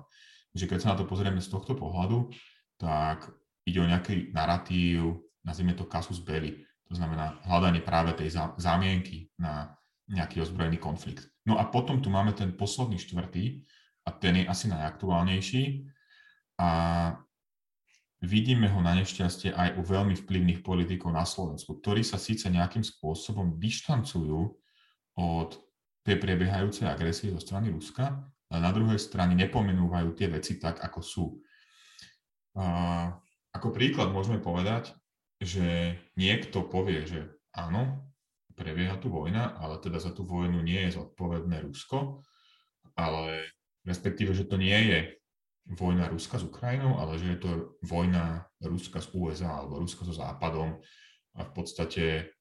Takže 0.50 0.66
keď 0.66 0.78
sa 0.82 0.90
na 0.94 0.98
to 0.98 1.06
pozrieme 1.06 1.38
z 1.38 1.46
tohto 1.46 1.78
pohľadu, 1.78 2.34
tak 2.74 3.30
ide 3.62 3.78
o 3.82 3.86
nejaký 3.86 4.34
narratív, 4.34 5.22
nazvime 5.46 5.78
to 5.78 5.86
casus 5.86 6.18
belli, 6.18 6.66
to 6.86 6.94
znamená 6.94 7.42
hľadanie 7.44 7.82
práve 7.82 8.14
tej 8.14 8.34
zámienky 8.56 9.30
na 9.36 9.75
nejaký 10.06 10.42
ozbrojený 10.42 10.78
konflikt. 10.78 11.26
No 11.46 11.58
a 11.58 11.66
potom 11.66 11.98
tu 11.98 12.10
máme 12.10 12.34
ten 12.34 12.54
posledný 12.54 12.98
štvrtý, 12.98 13.66
a 14.06 14.10
ten 14.14 14.38
je 14.38 14.44
asi 14.46 14.70
najaktuálnejší. 14.70 15.82
A 16.62 16.70
vidíme 18.22 18.70
ho 18.70 18.80
na 18.80 18.94
nešťastie 18.96 19.52
aj 19.52 19.76
u 19.76 19.82
veľmi 19.82 20.14
vplyvných 20.14 20.62
politikov 20.62 21.12
na 21.12 21.26
Slovensku, 21.26 21.82
ktorí 21.82 22.06
sa 22.06 22.16
síce 22.16 22.48
nejakým 22.48 22.86
spôsobom 22.86 23.58
dištancujú 23.58 24.40
od 25.18 25.50
tej 26.06 26.16
prebiehajúcej 26.22 26.86
agresie 26.86 27.34
zo 27.34 27.42
strany 27.42 27.74
Ruska, 27.74 28.14
ale 28.46 28.60
na 28.62 28.70
druhej 28.70 28.96
strane 29.02 29.34
nepomenúvajú 29.34 30.14
tie 30.14 30.30
veci 30.30 30.62
tak, 30.62 30.78
ako 30.78 31.00
sú. 31.02 31.26
A 32.56 33.10
ako 33.52 33.74
príklad 33.74 34.14
môžeme 34.14 34.38
povedať, 34.38 34.94
že 35.42 35.98
niekto 36.16 36.64
povie, 36.64 37.04
že 37.04 37.26
áno, 37.52 38.06
prebieha 38.56 38.96
tu 38.96 39.12
vojna, 39.12 39.54
ale 39.60 39.76
teda 39.78 40.00
za 40.00 40.10
tú 40.16 40.24
vojnu 40.24 40.64
nie 40.64 40.88
je 40.88 40.96
zodpovedné 40.96 41.60
Rusko, 41.68 42.24
ale 42.96 43.52
respektíve, 43.84 44.32
že 44.32 44.48
to 44.48 44.56
nie 44.56 44.74
je 44.90 45.00
vojna 45.76 46.08
Ruska 46.08 46.40
s 46.40 46.46
Ukrajinou, 46.46 46.96
ale 46.96 47.20
že 47.20 47.36
je 47.36 47.38
to 47.42 47.50
vojna 47.84 48.48
Ruska 48.64 49.04
s 49.04 49.12
USA 49.12 49.60
alebo 49.60 49.82
Ruska 49.82 50.08
so 50.08 50.14
Západom 50.14 50.80
a 51.36 51.40
v 51.44 51.50
podstate 51.52 52.32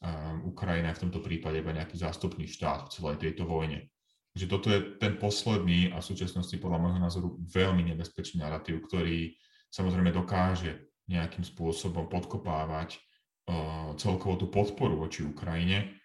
um, 0.00 0.48
Ukrajina 0.48 0.94
je 0.94 0.98
v 0.98 1.02
tomto 1.06 1.20
prípade 1.20 1.58
iba 1.58 1.74
nejaký 1.74 1.98
zástupný 1.98 2.46
štát 2.46 2.88
v 2.88 2.92
celej 2.94 3.16
tejto 3.20 3.44
vojne. 3.44 3.90
Že 4.38 4.46
toto 4.46 4.70
je 4.70 4.80
ten 5.02 5.18
posledný 5.18 5.90
a 5.90 5.98
v 5.98 6.08
súčasnosti 6.08 6.54
podľa 6.56 6.78
môjho 6.78 7.00
názoru 7.02 7.28
veľmi 7.50 7.82
nebezpečný 7.92 8.40
narratív, 8.40 8.86
ktorý 8.86 9.34
samozrejme 9.74 10.14
dokáže 10.14 10.88
nejakým 11.10 11.42
spôsobom 11.42 12.06
podkopávať 12.06 13.00
celkovo 13.96 14.36
tú 14.36 14.46
podporu 14.52 14.96
voči 14.96 15.24
Ukrajine, 15.24 15.98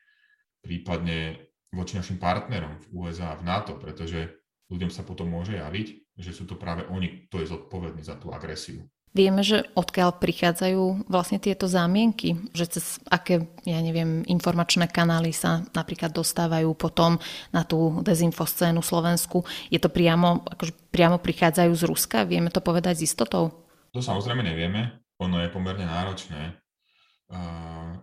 prípadne 0.64 1.52
voči 1.74 1.98
našim 1.98 2.22
partnerom 2.22 2.80
v 2.80 2.88
USA 3.04 3.34
a 3.34 3.40
v 3.40 3.46
NATO, 3.46 3.76
pretože 3.76 4.40
ľuďom 4.70 4.90
sa 4.94 5.04
potom 5.04 5.28
môže 5.28 5.58
javiť, 5.58 6.18
že 6.18 6.32
sú 6.32 6.46
to 6.46 6.56
práve 6.56 6.86
oni, 6.88 7.28
kto 7.28 7.42
je 7.42 7.52
zodpovedný 7.52 8.06
za 8.06 8.16
tú 8.16 8.32
agresiu. 8.32 8.86
Vieme, 9.14 9.46
že 9.46 9.70
odkiaľ 9.78 10.18
prichádzajú 10.18 11.06
vlastne 11.06 11.38
tieto 11.38 11.70
zámienky, 11.70 12.50
že 12.50 12.66
cez 12.66 12.98
aké, 13.06 13.46
ja 13.62 13.78
neviem, 13.78 14.26
informačné 14.26 14.90
kanály 14.90 15.30
sa 15.30 15.62
napríklad 15.78 16.10
dostávajú 16.10 16.74
potom 16.74 17.22
na 17.54 17.62
tú 17.62 18.02
dezinfoscénu 18.02 18.82
Slovensku. 18.82 19.46
Je 19.70 19.78
to 19.78 19.94
priamo, 19.94 20.42
akože 20.50 20.74
priamo 20.90 21.22
prichádzajú 21.22 21.72
z 21.78 21.84
Ruska? 21.86 22.26
Vieme 22.26 22.50
to 22.50 22.58
povedať 22.58 23.06
s 23.06 23.14
istotou? 23.14 23.54
To 23.94 24.02
samozrejme 24.02 24.42
nevieme. 24.42 25.06
Ono 25.22 25.38
je 25.38 25.54
pomerne 25.54 25.86
náročné 25.86 26.63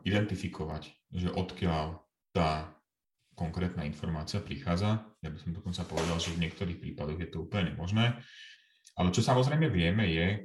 identifikovať, 0.07 0.83
že 1.13 1.29
odkiaľ 1.31 2.01
tá 2.33 2.73
konkrétna 3.37 3.89
informácia 3.89 4.41
prichádza. 4.41 5.01
Ja 5.25 5.33
by 5.33 5.39
som 5.41 5.57
dokonca 5.57 5.83
povedal, 5.89 6.21
že 6.21 6.37
v 6.37 6.45
niektorých 6.45 6.77
prípadoch 6.77 7.19
je 7.21 7.29
to 7.33 7.49
úplne 7.49 7.73
možné. 7.73 8.21
Ale 9.01 9.09
čo 9.15 9.25
samozrejme 9.25 9.73
vieme 9.73 10.05
je 10.13 10.45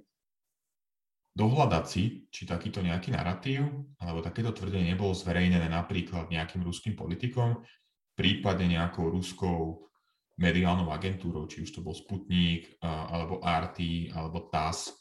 dohľadať 1.35 1.85
si, 1.85 2.23
či 2.31 2.47
takýto 2.47 2.79
nejaký 2.79 3.11
narratív 3.11 3.67
alebo 3.99 4.23
takéto 4.23 4.55
tvrdenie 4.55 4.95
nebolo 4.95 5.11
zverejnené 5.11 5.67
napríklad 5.67 6.31
nejakým 6.31 6.63
ruským 6.63 6.95
politikom, 6.95 7.59
prípadne 8.15 8.79
nejakou 8.79 9.11
ruskou 9.11 9.83
mediálnou 10.39 10.87
agentúrou, 10.91 11.47
či 11.51 11.67
už 11.67 11.75
to 11.75 11.83
bol 11.83 11.91
Sputnik, 11.91 12.79
alebo 12.83 13.43
RT, 13.43 14.11
alebo 14.15 14.47
TAS, 14.47 14.95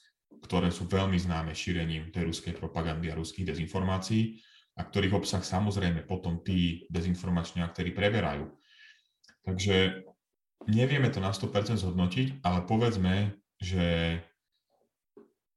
ktoré 0.45 0.69
sú 0.69 0.85
veľmi 0.85 1.17
známe 1.17 1.57
šírením 1.57 2.13
tej 2.13 2.29
ruskej 2.29 2.53
propagandy 2.53 3.09
a 3.09 3.17
ruských 3.17 3.49
dezinformácií 3.49 4.37
a 4.77 4.85
ktorých 4.85 5.17
obsah 5.17 5.41
samozrejme 5.41 6.05
potom 6.05 6.45
tí 6.45 6.85
dezinformační 6.93 7.65
aktéry 7.65 7.97
preberajú. 7.97 8.53
Takže 9.49 10.05
nevieme 10.69 11.09
to 11.09 11.25
na 11.25 11.33
100% 11.33 11.81
zhodnotiť, 11.81 12.45
ale 12.45 12.69
povedzme, 12.69 13.41
že 13.57 14.21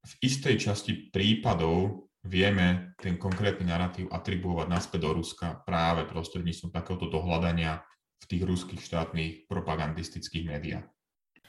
v 0.08 0.14
istej 0.24 0.56
časti 0.56 1.12
prípadov 1.12 2.08
vieme 2.24 2.96
ten 2.96 3.20
konkrétny 3.20 3.68
narratív 3.68 4.08
atribuovať 4.08 4.68
naspäť 4.72 5.00
do 5.04 5.12
Ruska 5.20 5.64
práve 5.68 6.08
prostredníctvom 6.08 6.72
takéhoto 6.72 7.12
dohľadania 7.12 7.84
v 8.24 8.26
tých 8.28 8.44
ruských 8.48 8.82
štátnych 8.82 9.52
propagandistických 9.52 10.48
médiách. 10.48 10.88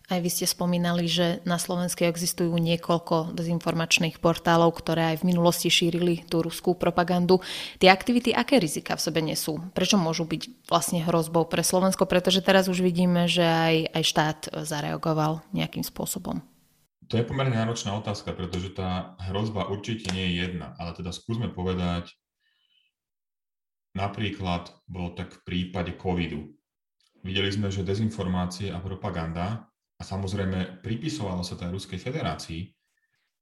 Aj 0.08 0.24
vy 0.24 0.32
ste 0.32 0.48
spomínali, 0.48 1.04
že 1.04 1.44
na 1.44 1.60
Slovensku 1.60 2.00
existujú 2.00 2.56
niekoľko 2.56 3.36
dezinformačných 3.36 4.24
portálov, 4.24 4.72
ktoré 4.80 5.12
aj 5.12 5.20
v 5.20 5.28
minulosti 5.28 5.68
šírili 5.68 6.24
tú 6.24 6.40
ruskú 6.40 6.72
propagandu. 6.72 7.44
Tie 7.76 7.92
aktivity 7.92 8.32
aké 8.32 8.56
rizika 8.56 8.96
v 8.96 9.04
sebe 9.04 9.20
nesú? 9.20 9.60
Prečo 9.76 10.00
môžu 10.00 10.24
byť 10.24 10.64
vlastne 10.64 11.04
hrozbou 11.04 11.44
pre 11.44 11.60
Slovensko? 11.60 12.08
Pretože 12.08 12.40
teraz 12.40 12.72
už 12.72 12.80
vidíme, 12.80 13.28
že 13.28 13.44
aj, 13.44 14.00
aj 14.00 14.02
štát 14.08 14.40
zareagoval 14.64 15.44
nejakým 15.52 15.84
spôsobom. 15.84 16.40
To 17.12 17.20
je 17.20 17.28
pomerne 17.28 17.60
náročná 17.60 17.92
otázka, 17.92 18.32
pretože 18.32 18.72
tá 18.72 19.12
hrozba 19.28 19.68
určite 19.68 20.08
nie 20.16 20.32
je 20.32 20.48
jedna, 20.48 20.72
ale 20.80 20.96
teda 20.96 21.12
skúsme 21.12 21.52
povedať, 21.52 22.16
napríklad 23.92 24.72
bolo 24.88 25.12
tak 25.12 25.36
v 25.36 25.40
prípade 25.44 25.92
covidu. 26.00 26.48
Videli 27.20 27.52
sme, 27.52 27.68
že 27.68 27.84
dezinformácie 27.84 28.72
a 28.72 28.80
propaganda 28.80 29.68
a 29.98 30.02
samozrejme, 30.06 30.80
pripisovalo 30.80 31.42
sa 31.42 31.58
to 31.58 31.66
aj 31.66 31.74
Ruskej 31.74 31.98
federácii, 31.98 32.70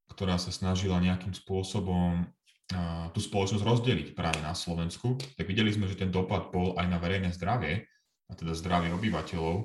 ktorá 0.08 0.40
sa 0.40 0.48
snažila 0.48 0.96
nejakým 0.98 1.36
spôsobom 1.36 2.25
tú 3.14 3.20
spoločnosť 3.22 3.62
rozdeliť 3.62 4.08
práve 4.16 4.42
na 4.42 4.50
Slovensku, 4.50 5.14
tak 5.38 5.46
videli 5.46 5.70
sme, 5.70 5.86
že 5.86 6.00
ten 6.00 6.10
dopad 6.10 6.50
bol 6.50 6.75
aj 6.75 6.86
na 6.90 6.98
verejné 6.98 7.30
zdravie, 7.30 7.86
a 8.26 8.34
teda 8.34 8.58
zdravie 8.58 8.90
obyvateľov, 8.90 9.56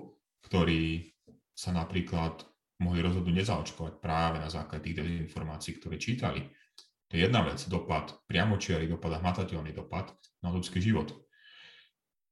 ktorí 0.45 1.09
sa 1.49 1.73
napríklad 1.73 2.45
mohli 2.81 3.01
rozhodnúť 3.01 3.41
nezaočkovať 3.41 3.93
práve 3.97 4.37
na 4.37 4.49
základe 4.53 4.85
tých 4.85 5.01
dezinformácií, 5.01 5.81
ktoré 5.81 5.97
čítali. 5.97 6.45
To 7.09 7.17
je 7.17 7.25
jedna 7.25 7.41
vec, 7.41 7.57
dopad, 7.65 8.21
priamočiarý 8.29 8.85
dopad 8.85 9.17
a 9.17 9.21
hmatateľný 9.21 9.73
dopad 9.73 10.13
na 10.45 10.53
ľudský 10.53 10.77
život. 10.77 11.09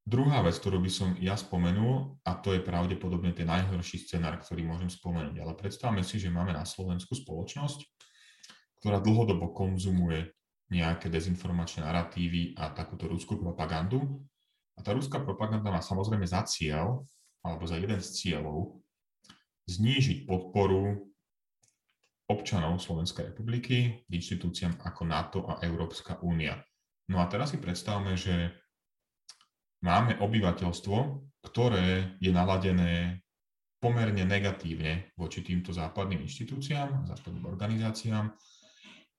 Druhá 0.09 0.41
vec, 0.41 0.57
ktorú 0.57 0.81
by 0.81 0.89
som 0.89 1.13
ja 1.21 1.37
spomenul, 1.37 2.17
a 2.25 2.33
to 2.41 2.57
je 2.57 2.65
pravdepodobne 2.65 3.29
ten 3.29 3.45
najhorší 3.45 4.09
scenár, 4.09 4.41
ktorý 4.41 4.65
môžem 4.65 4.89
spomenúť, 4.89 5.37
ale 5.37 5.53
predstavme 5.53 6.01
si, 6.01 6.17
že 6.17 6.33
máme 6.33 6.49
na 6.49 6.65
Slovensku 6.65 7.13
spoločnosť, 7.13 7.85
ktorá 8.81 9.05
dlhodobo 9.05 9.53
konzumuje 9.53 10.33
nejaké 10.73 11.13
dezinformačné 11.13 11.85
narratívy 11.85 12.57
a 12.57 12.73
takúto 12.73 13.05
ruskú 13.05 13.37
propagandu. 13.37 14.25
A 14.73 14.81
tá 14.81 14.97
ruská 14.97 15.21
propaganda 15.21 15.69
má 15.69 15.77
samozrejme 15.77 16.25
za 16.25 16.41
cieľ, 16.41 17.05
alebo 17.45 17.69
za 17.69 17.77
jeden 17.77 18.01
z 18.01 18.09
cieľov, 18.09 18.81
znížiť 19.69 20.25
podporu 20.25 21.05
občanov 22.33 22.81
Slovenskej 22.81 23.29
republiky 23.29 24.09
inštitúciám 24.09 24.81
ako 24.81 25.01
NATO 25.05 25.39
a 25.45 25.61
Európska 25.61 26.17
únia. 26.25 26.57
No 27.13 27.21
a 27.21 27.29
teraz 27.29 27.53
si 27.53 27.61
predstavme, 27.61 28.17
že 28.17 28.57
máme 29.83 30.19
obyvateľstvo, 30.19 30.97
ktoré 31.45 32.19
je 32.19 32.31
naladené 32.31 33.23
pomerne 33.79 34.27
negatívne 34.27 35.15
voči 35.15 35.39
týmto 35.39 35.71
západným 35.71 36.19
inštitúciám, 36.27 37.07
západným 37.07 37.47
organizáciám 37.47 38.27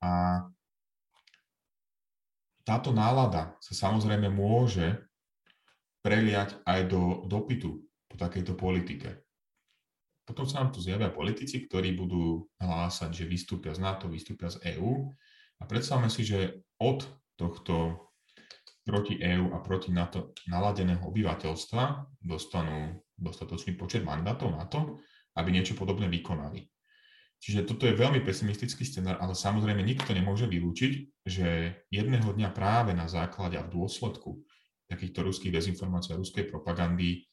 a 0.05 0.13
táto 2.61 2.93
nálada 2.93 3.57
sa 3.59 3.89
samozrejme 3.89 4.29
môže 4.29 5.01
preliať 6.05 6.61
aj 6.69 6.93
do 6.93 7.25
dopytu 7.25 7.81
po 8.09 8.15
takejto 8.21 8.53
politike. 8.53 9.25
Potom 10.29 10.45
sa 10.47 10.63
nám 10.63 10.77
tu 10.77 10.79
zjavia 10.79 11.11
politici, 11.11 11.67
ktorí 11.67 11.97
budú 11.97 12.47
hlásať, 12.61 13.11
že 13.11 13.25
vystúpia 13.27 13.73
z 13.75 13.81
NATO, 13.83 14.07
vystúpia 14.07 14.53
z 14.53 14.77
EÚ 14.77 15.09
a 15.59 15.63
predstavme 15.65 16.13
si, 16.13 16.23
že 16.23 16.63
od 16.79 17.03
tohto 17.35 18.07
proti 18.85 19.21
EÚ 19.21 19.53
a 19.53 19.59
proti 19.61 19.93
NATO 19.93 20.33
naladeného 20.49 21.05
obyvateľstva 21.05 21.83
dostanú 22.25 23.01
dostatočný 23.15 23.77
počet 23.77 24.03
mandátov 24.03 24.51
na 24.57 24.65
to, 24.65 24.99
aby 25.37 25.53
niečo 25.53 25.77
podobné 25.77 26.09
vykonali. 26.09 26.65
Čiže 27.41 27.65
toto 27.65 27.89
je 27.89 27.97
veľmi 27.97 28.21
pesimistický 28.21 28.85
scenár, 28.85 29.17
ale 29.17 29.33
samozrejme 29.33 29.81
nikto 29.81 30.13
nemôže 30.13 30.45
vylúčiť, 30.45 31.25
že 31.25 31.73
jedného 31.89 32.37
dňa 32.37 32.53
práve 32.53 32.93
na 32.93 33.09
základe 33.09 33.57
a 33.57 33.65
v 33.65 33.73
dôsledku 33.81 34.45
takýchto 34.93 35.25
ruských 35.25 35.55
dezinformácií 35.55 36.13
a 36.13 36.21
ruskej 36.21 36.45
propagandy 36.53 37.25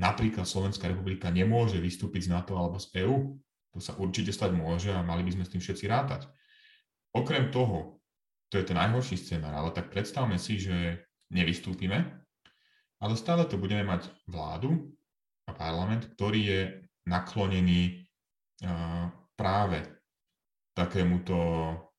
napríklad 0.00 0.48
Slovenská 0.48 0.88
republika 0.88 1.28
nemôže 1.28 1.76
vystúpiť 1.76 2.30
z 2.30 2.32
NATO 2.32 2.56
alebo 2.56 2.80
z 2.80 3.04
EÚ. 3.04 3.36
To 3.76 3.78
sa 3.80 3.92
určite 4.00 4.32
stať 4.32 4.56
môže 4.56 4.88
a 4.88 5.04
mali 5.04 5.20
by 5.20 5.36
sme 5.36 5.44
s 5.44 5.52
tým 5.52 5.60
všetci 5.60 5.84
rátať. 5.84 6.28
Okrem 7.12 7.52
toho, 7.52 8.00
to 8.52 8.60
je 8.60 8.68
ten 8.68 8.76
najhorší 8.76 9.16
scenár, 9.16 9.56
ale 9.56 9.72
tak 9.72 9.88
predstavme 9.88 10.36
si, 10.36 10.60
že 10.60 11.08
nevystúpime, 11.32 12.20
ale 13.00 13.16
stále 13.16 13.48
to 13.48 13.56
budeme 13.56 13.88
mať 13.88 14.12
vládu 14.28 14.92
a 15.48 15.56
parlament, 15.56 16.12
ktorý 16.12 16.40
je 16.44 16.60
naklonený 17.08 18.04
práve 19.34 19.80
takémuto 20.76 21.34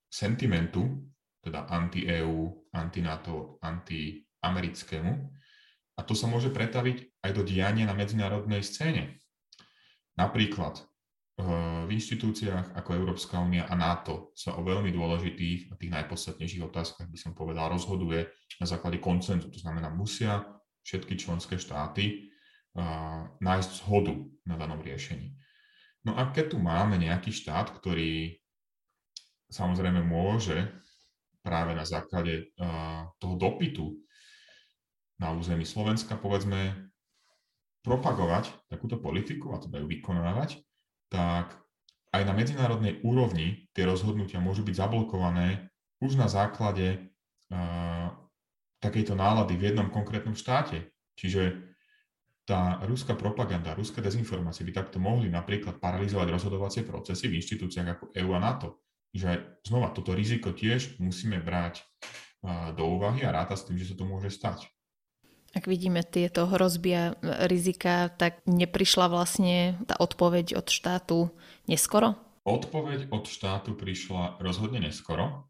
sentimentu, 0.07 1.09
teda 1.41 1.65
anti-EU, 1.67 2.69
anti-NATO, 2.71 3.57
anti-americkému. 3.59 5.11
A 5.97 6.01
to 6.05 6.13
sa 6.13 6.29
môže 6.29 6.53
pretaviť 6.53 7.25
aj 7.25 7.31
do 7.33 7.41
diania 7.41 7.89
na 7.89 7.97
medzinárodnej 7.97 8.61
scéne. 8.61 9.17
Napríklad 10.15 10.85
v 11.33 11.89
inštitúciách 11.89 12.77
ako 12.77 12.89
Európska 12.93 13.41
únia 13.41 13.65
a 13.65 13.73
NATO 13.73 14.29
sa 14.37 14.53
o 14.53 14.61
veľmi 14.61 14.93
dôležitých 14.93 15.73
a 15.73 15.77
tých 15.77 15.89
najpodstatnejších 15.89 16.61
otázkach, 16.69 17.09
by 17.09 17.17
som 17.17 17.33
povedal, 17.33 17.73
rozhoduje 17.73 18.29
na 18.61 18.65
základe 18.69 19.01
koncenzu. 19.01 19.49
To 19.49 19.57
znamená, 19.57 19.89
musia 19.89 20.45
všetky 20.85 21.17
členské 21.17 21.57
štáty 21.57 22.29
nájsť 23.41 23.69
zhodu 23.81 24.13
na 24.45 24.61
danom 24.61 24.77
riešení. 24.77 25.33
No 26.05 26.13
a 26.13 26.29
keď 26.29 26.53
tu 26.53 26.57
máme 26.61 27.01
nejaký 27.01 27.33
štát, 27.33 27.73
ktorý 27.81 28.37
samozrejme 29.49 30.05
môže 30.05 30.69
práve 31.41 31.73
na 31.73 31.85
základe 31.85 32.53
toho 33.17 33.35
dopytu 33.41 33.97
na 35.17 35.33
území 35.33 35.65
Slovenska, 35.65 36.13
povedzme, 36.13 36.93
propagovať 37.81 38.53
takúto 38.69 39.01
politiku 39.01 39.53
a 39.55 39.61
teda 39.61 39.81
ju 39.81 39.87
vykonávať, 39.89 40.61
tak 41.13 41.53
aj 42.09 42.21
na 42.25 42.33
medzinárodnej 42.33 43.05
úrovni 43.05 43.69
tie 43.77 43.85
rozhodnutia 43.85 44.41
môžu 44.41 44.65
byť 44.65 44.75
zablokované 44.81 45.69
už 46.01 46.17
na 46.17 46.25
základe 46.25 47.13
uh, 47.53 48.09
takejto 48.81 49.13
nálady 49.13 49.53
v 49.53 49.71
jednom 49.71 49.93
konkrétnom 49.93 50.33
štáte. 50.33 50.89
Čiže 51.13 51.69
tá 52.43 52.81
ruská 52.89 53.13
propaganda, 53.13 53.77
ruské 53.77 54.01
dezinformácie 54.01 54.65
by 54.67 54.73
takto 54.73 54.97
mohli 54.97 55.29
napríklad 55.29 55.79
paralizovať 55.79 56.27
rozhodovacie 56.33 56.81
procesy 56.83 57.29
v 57.29 57.39
inštitúciách 57.39 57.87
ako 57.93 58.05
EU 58.17 58.31
a 58.33 58.39
NATO. 58.41 58.83
Že 59.13 59.61
znova 59.63 59.93
toto 59.93 60.17
riziko 60.17 60.51
tiež 60.51 60.97
musíme 60.97 61.37
brať 61.39 61.81
uh, 61.81 62.73
do 62.73 62.89
úvahy 62.89 63.21
a 63.21 63.31
ráta 63.31 63.53
s 63.53 63.69
tým, 63.69 63.77
že 63.77 63.93
sa 63.93 63.95
to 63.95 64.09
môže 64.09 64.33
stať. 64.33 64.65
Ak 65.53 65.69
vidíme 65.69 66.01
tieto 66.01 66.49
hrozby 66.49 66.91
a 66.97 67.13
rizika, 67.45 68.09
tak 68.09 68.41
neprišla 68.49 69.05
vlastne 69.05 69.77
tá 69.85 69.93
odpoveď 70.01 70.57
od 70.57 70.65
štátu 70.73 71.29
neskoro? 71.69 72.17
Odpoveď 72.41 73.13
od 73.13 73.29
štátu 73.29 73.77
prišla 73.77 74.41
rozhodne 74.41 74.81
neskoro, 74.81 75.45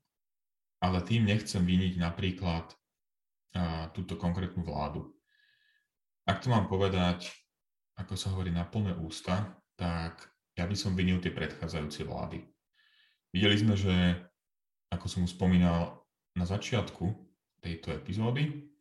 ale 0.83 0.99
tým 1.07 1.23
nechcem 1.23 1.63
vyniť 1.63 1.95
napríklad 2.03 2.75
a, 3.55 3.87
túto 3.95 4.19
konkrétnu 4.19 4.67
vládu. 4.67 5.07
Ak 6.27 6.43
to 6.43 6.51
mám 6.51 6.67
povedať, 6.67 7.31
ako 7.95 8.19
sa 8.19 8.35
hovorí 8.35 8.51
na 8.51 8.67
plné 8.67 8.91
ústa, 8.99 9.55
tak 9.79 10.27
ja 10.59 10.67
by 10.67 10.75
som 10.75 10.99
vinil 10.99 11.23
tie 11.23 11.31
predchádzajúce 11.31 12.03
vlády. 12.03 12.43
Videli 13.31 13.55
sme, 13.55 13.79
že, 13.79 13.95
ako 14.91 15.05
som 15.07 15.23
už 15.23 15.33
spomínal 15.33 16.03
na 16.35 16.43
začiatku 16.43 17.07
tejto 17.63 17.95
epizódy, 17.95 18.72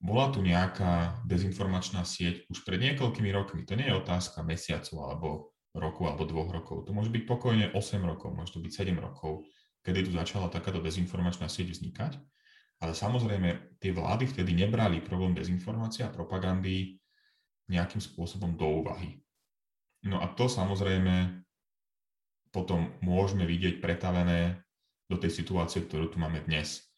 bola 0.00 0.32
tu 0.32 0.40
nejaká 0.40 1.20
dezinformačná 1.28 2.08
sieť 2.08 2.48
už 2.48 2.64
pred 2.64 2.80
niekoľkými 2.80 3.28
rokmi. 3.36 3.68
To 3.68 3.76
nie 3.76 3.92
je 3.92 4.00
otázka 4.00 4.40
mesiacov 4.40 4.96
alebo 5.04 5.28
roku 5.76 6.08
alebo 6.08 6.24
dvoch 6.24 6.50
rokov. 6.50 6.88
To 6.88 6.96
môže 6.96 7.12
byť 7.12 7.22
pokojne 7.28 7.66
8 7.76 8.00
rokov, 8.02 8.32
môže 8.32 8.56
to 8.56 8.64
byť 8.64 8.72
7 8.90 8.96
rokov, 8.96 9.44
kedy 9.84 10.08
tu 10.08 10.10
začala 10.16 10.48
takáto 10.48 10.80
dezinformačná 10.80 11.46
sieť 11.46 11.76
vznikať. 11.76 12.16
Ale 12.80 12.96
samozrejme, 12.96 13.76
tie 13.76 13.92
vlády 13.92 14.24
vtedy 14.24 14.56
nebrali 14.56 15.04
problém 15.04 15.36
dezinformácie 15.36 16.00
a 16.00 16.10
propagandy 16.10 16.96
nejakým 17.68 18.00
spôsobom 18.00 18.56
do 18.56 18.82
úvahy. 18.82 19.20
No 20.08 20.24
a 20.24 20.32
to 20.32 20.48
samozrejme 20.48 21.44
potom 22.50 22.96
môžeme 23.04 23.44
vidieť 23.44 23.84
pretavené 23.84 24.64
do 25.12 25.20
tej 25.20 25.44
situácie, 25.44 25.84
ktorú 25.86 26.10
tu 26.10 26.18
máme 26.18 26.40
dnes. 26.48 26.89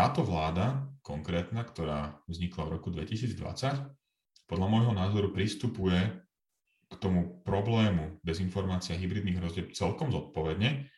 Táto 0.00 0.24
vláda 0.24 0.88
konkrétna, 1.04 1.60
ktorá 1.60 2.24
vznikla 2.24 2.64
v 2.64 2.72
roku 2.72 2.88
2020, 2.88 3.36
podľa 4.48 4.66
môjho 4.72 4.96
názoru 4.96 5.28
pristupuje 5.28 6.00
k 6.88 6.94
tomu 6.96 7.44
problému 7.44 8.16
dezinformácia 8.24 8.96
hybridných 8.96 9.36
hrozieb 9.36 9.76
celkom 9.76 10.08
zodpovedne. 10.08 10.88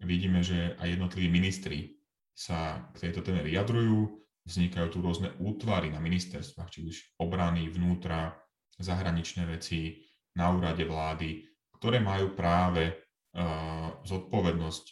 Vidíme, 0.00 0.40
že 0.40 0.80
aj 0.80 0.96
jednotliví 0.96 1.28
ministri 1.28 2.00
sa 2.32 2.88
k 2.96 3.12
tejto 3.12 3.20
téme 3.20 3.44
vyjadrujú, 3.44 4.16
vznikajú 4.48 4.96
tu 4.96 5.04
rôzne 5.04 5.28
útvary 5.44 5.92
na 5.92 6.00
ministerstvách, 6.00 6.72
či 6.72 6.88
už 6.88 7.20
obrany, 7.20 7.68
vnútra, 7.68 8.32
zahraničné 8.80 9.44
veci, 9.44 10.08
na 10.40 10.48
úrade 10.56 10.88
vlády, 10.88 11.44
ktoré 11.76 12.00
majú 12.00 12.32
práve 12.32 12.96
uh, 12.96 13.92
zodpovednosť 14.08 14.84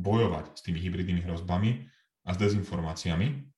bojovať 0.00 0.56
s 0.56 0.64
tými 0.64 0.80
hybridnými 0.80 1.28
hrozbami 1.28 1.97
a 2.28 2.30
s 2.30 2.36
dezinformáciami. 2.36 3.48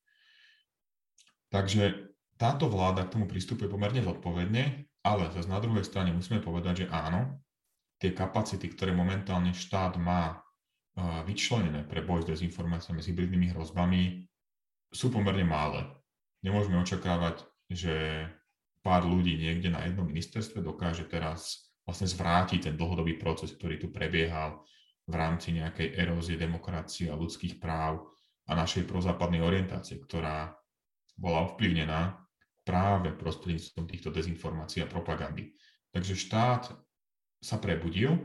Takže 1.50 2.14
táto 2.38 2.70
vláda 2.70 3.02
k 3.04 3.18
tomu 3.18 3.26
pristupuje 3.26 3.66
pomerne 3.66 3.98
zodpovedne, 4.06 4.86
ale 5.02 5.34
zase 5.34 5.50
na 5.50 5.58
druhej 5.58 5.82
strane 5.82 6.14
musíme 6.14 6.38
povedať, 6.38 6.86
že 6.86 6.92
áno, 6.94 7.42
tie 7.98 8.14
kapacity, 8.14 8.70
ktoré 8.70 8.94
momentálne 8.94 9.50
štát 9.50 9.98
má 9.98 10.38
vyčlenené 11.26 11.82
pre 11.84 12.06
boj 12.06 12.22
s 12.22 12.30
dezinformáciami, 12.30 13.02
s 13.02 13.10
hybridnými 13.10 13.50
hrozbami, 13.50 14.24
sú 14.90 15.10
pomerne 15.10 15.42
malé. 15.42 15.84
Nemôžeme 16.46 16.78
očakávať, 16.78 17.44
že 17.70 18.26
pár 18.80 19.04
ľudí 19.04 19.36
niekde 19.36 19.68
na 19.68 19.84
jednom 19.84 20.06
ministerstve 20.08 20.64
dokáže 20.64 21.04
teraz 21.10 21.70
vlastne 21.84 22.08
zvrátiť 22.08 22.70
ten 22.70 22.74
dlhodobý 22.78 23.18
proces, 23.18 23.52
ktorý 23.52 23.76
tu 23.82 23.88
prebiehal 23.92 24.62
v 25.04 25.14
rámci 25.14 25.58
nejakej 25.58 25.98
erózie 25.98 26.38
demokracie 26.38 27.10
a 27.10 27.18
ľudských 27.18 27.58
práv 27.58 28.06
a 28.50 28.52
našej 28.58 28.90
prozápadnej 28.90 29.46
orientácie, 29.46 30.02
ktorá 30.02 30.50
bola 31.14 31.46
ovplyvnená 31.46 32.18
práve 32.66 33.14
prostredníctvom 33.14 33.86
týchto 33.86 34.10
dezinformácií 34.10 34.82
a 34.82 34.90
propagandy. 34.90 35.54
Takže 35.94 36.18
štát 36.18 36.74
sa 37.40 37.56
prebudil, 37.62 38.18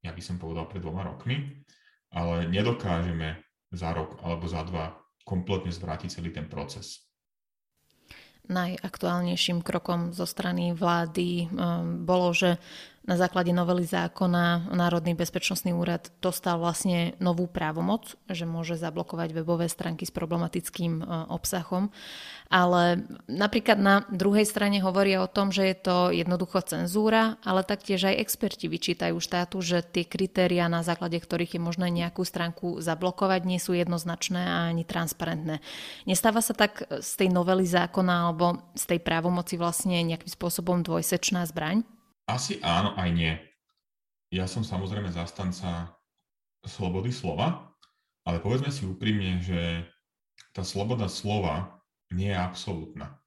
ja 0.00 0.10
by 0.10 0.22
som 0.24 0.40
povedal 0.40 0.66
pred 0.66 0.80
dvoma 0.80 1.04
rokmi, 1.04 1.62
ale 2.10 2.48
nedokážeme 2.48 3.44
za 3.70 3.92
rok 3.92 4.18
alebo 4.24 4.48
za 4.48 4.64
dva 4.64 4.96
kompletne 5.22 5.70
zvrátiť 5.70 6.08
celý 6.08 6.32
ten 6.32 6.48
proces 6.48 7.12
najaktuálnejším 8.50 9.62
krokom 9.62 10.10
zo 10.10 10.26
strany 10.26 10.74
vlády 10.74 11.46
um, 11.46 12.02
bolo, 12.02 12.34
že 12.34 12.58
na 13.02 13.18
základe 13.18 13.50
novely 13.50 13.82
zákona 13.82 14.70
Národný 14.70 15.18
bezpečnostný 15.18 15.74
úrad 15.74 16.14
dostal 16.22 16.62
vlastne 16.62 17.18
novú 17.18 17.50
právomoc, 17.50 18.14
že 18.30 18.46
môže 18.46 18.78
zablokovať 18.78 19.34
webové 19.34 19.66
stránky 19.66 20.06
s 20.06 20.14
problematickým 20.14 21.02
e, 21.02 21.04
obsahom. 21.26 21.90
Ale 22.46 23.02
napríklad 23.26 23.82
na 23.82 24.06
druhej 24.06 24.46
strane 24.46 24.78
hovoria 24.78 25.18
o 25.18 25.26
tom, 25.26 25.50
že 25.50 25.66
je 25.66 25.76
to 25.82 25.96
jednoducho 26.14 26.62
cenzúra, 26.62 27.42
ale 27.42 27.66
taktiež 27.66 28.06
aj 28.06 28.22
experti 28.22 28.70
vyčítajú 28.70 29.18
štátu, 29.18 29.58
že 29.66 29.82
tie 29.82 30.06
kritéria, 30.06 30.70
na 30.70 30.86
základe 30.86 31.18
ktorých 31.18 31.58
je 31.58 31.62
možné 31.62 31.90
nejakú 31.90 32.22
stránku 32.22 32.78
zablokovať, 32.78 33.42
nie 33.42 33.58
sú 33.58 33.74
jednoznačné 33.74 34.42
a 34.46 34.70
ani 34.70 34.86
transparentné. 34.86 35.58
Nestáva 36.06 36.38
sa 36.38 36.54
tak 36.54 36.86
z 36.86 37.12
tej 37.18 37.34
novely 37.34 37.66
zákona 37.66 38.30
alebo 38.30 38.62
z 38.78 38.94
tej 38.94 39.00
právomoci 39.02 39.58
vlastne 39.58 39.98
nejakým 40.06 40.30
spôsobom 40.30 40.86
dvojsečná 40.86 41.42
zbraň? 41.50 41.82
Asi 42.32 42.56
áno, 42.64 42.96
aj 42.96 43.10
nie. 43.12 43.36
Ja 44.32 44.48
som 44.48 44.64
samozrejme 44.64 45.12
zastanca 45.12 45.92
slobody 46.64 47.12
slova, 47.12 47.76
ale 48.24 48.40
povedzme 48.40 48.72
si 48.72 48.88
úprimne, 48.88 49.36
že 49.44 49.84
tá 50.56 50.64
sloboda 50.64 51.12
slova 51.12 51.76
nie 52.08 52.32
je 52.32 52.40
absolútna. 52.40 53.20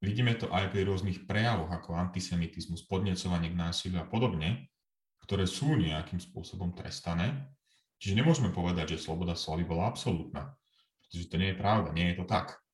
Vidíme 0.00 0.32
to 0.32 0.48
aj 0.48 0.72
pri 0.72 0.88
rôznych 0.88 1.28
prejavoch 1.28 1.68
ako 1.68 1.92
antisemitizmus, 1.92 2.88
podnecovanie 2.88 3.52
k 3.52 3.60
násiliu 3.60 4.00
a 4.00 4.08
podobne, 4.08 4.72
ktoré 5.20 5.44
sú 5.44 5.76
nejakým 5.76 6.16
spôsobom 6.16 6.72
trestané. 6.72 7.52
Čiže 8.00 8.16
nemôžeme 8.16 8.48
povedať, 8.48 8.96
že 8.96 9.04
sloboda 9.04 9.36
slovy 9.36 9.68
bola 9.68 9.92
absolútna, 9.92 10.56
pretože 11.04 11.28
to 11.28 11.36
nie 11.36 11.52
je 11.52 11.60
pravda, 11.60 11.92
nie 11.92 12.12
je 12.12 12.24
to 12.24 12.24
tak. 12.24 12.64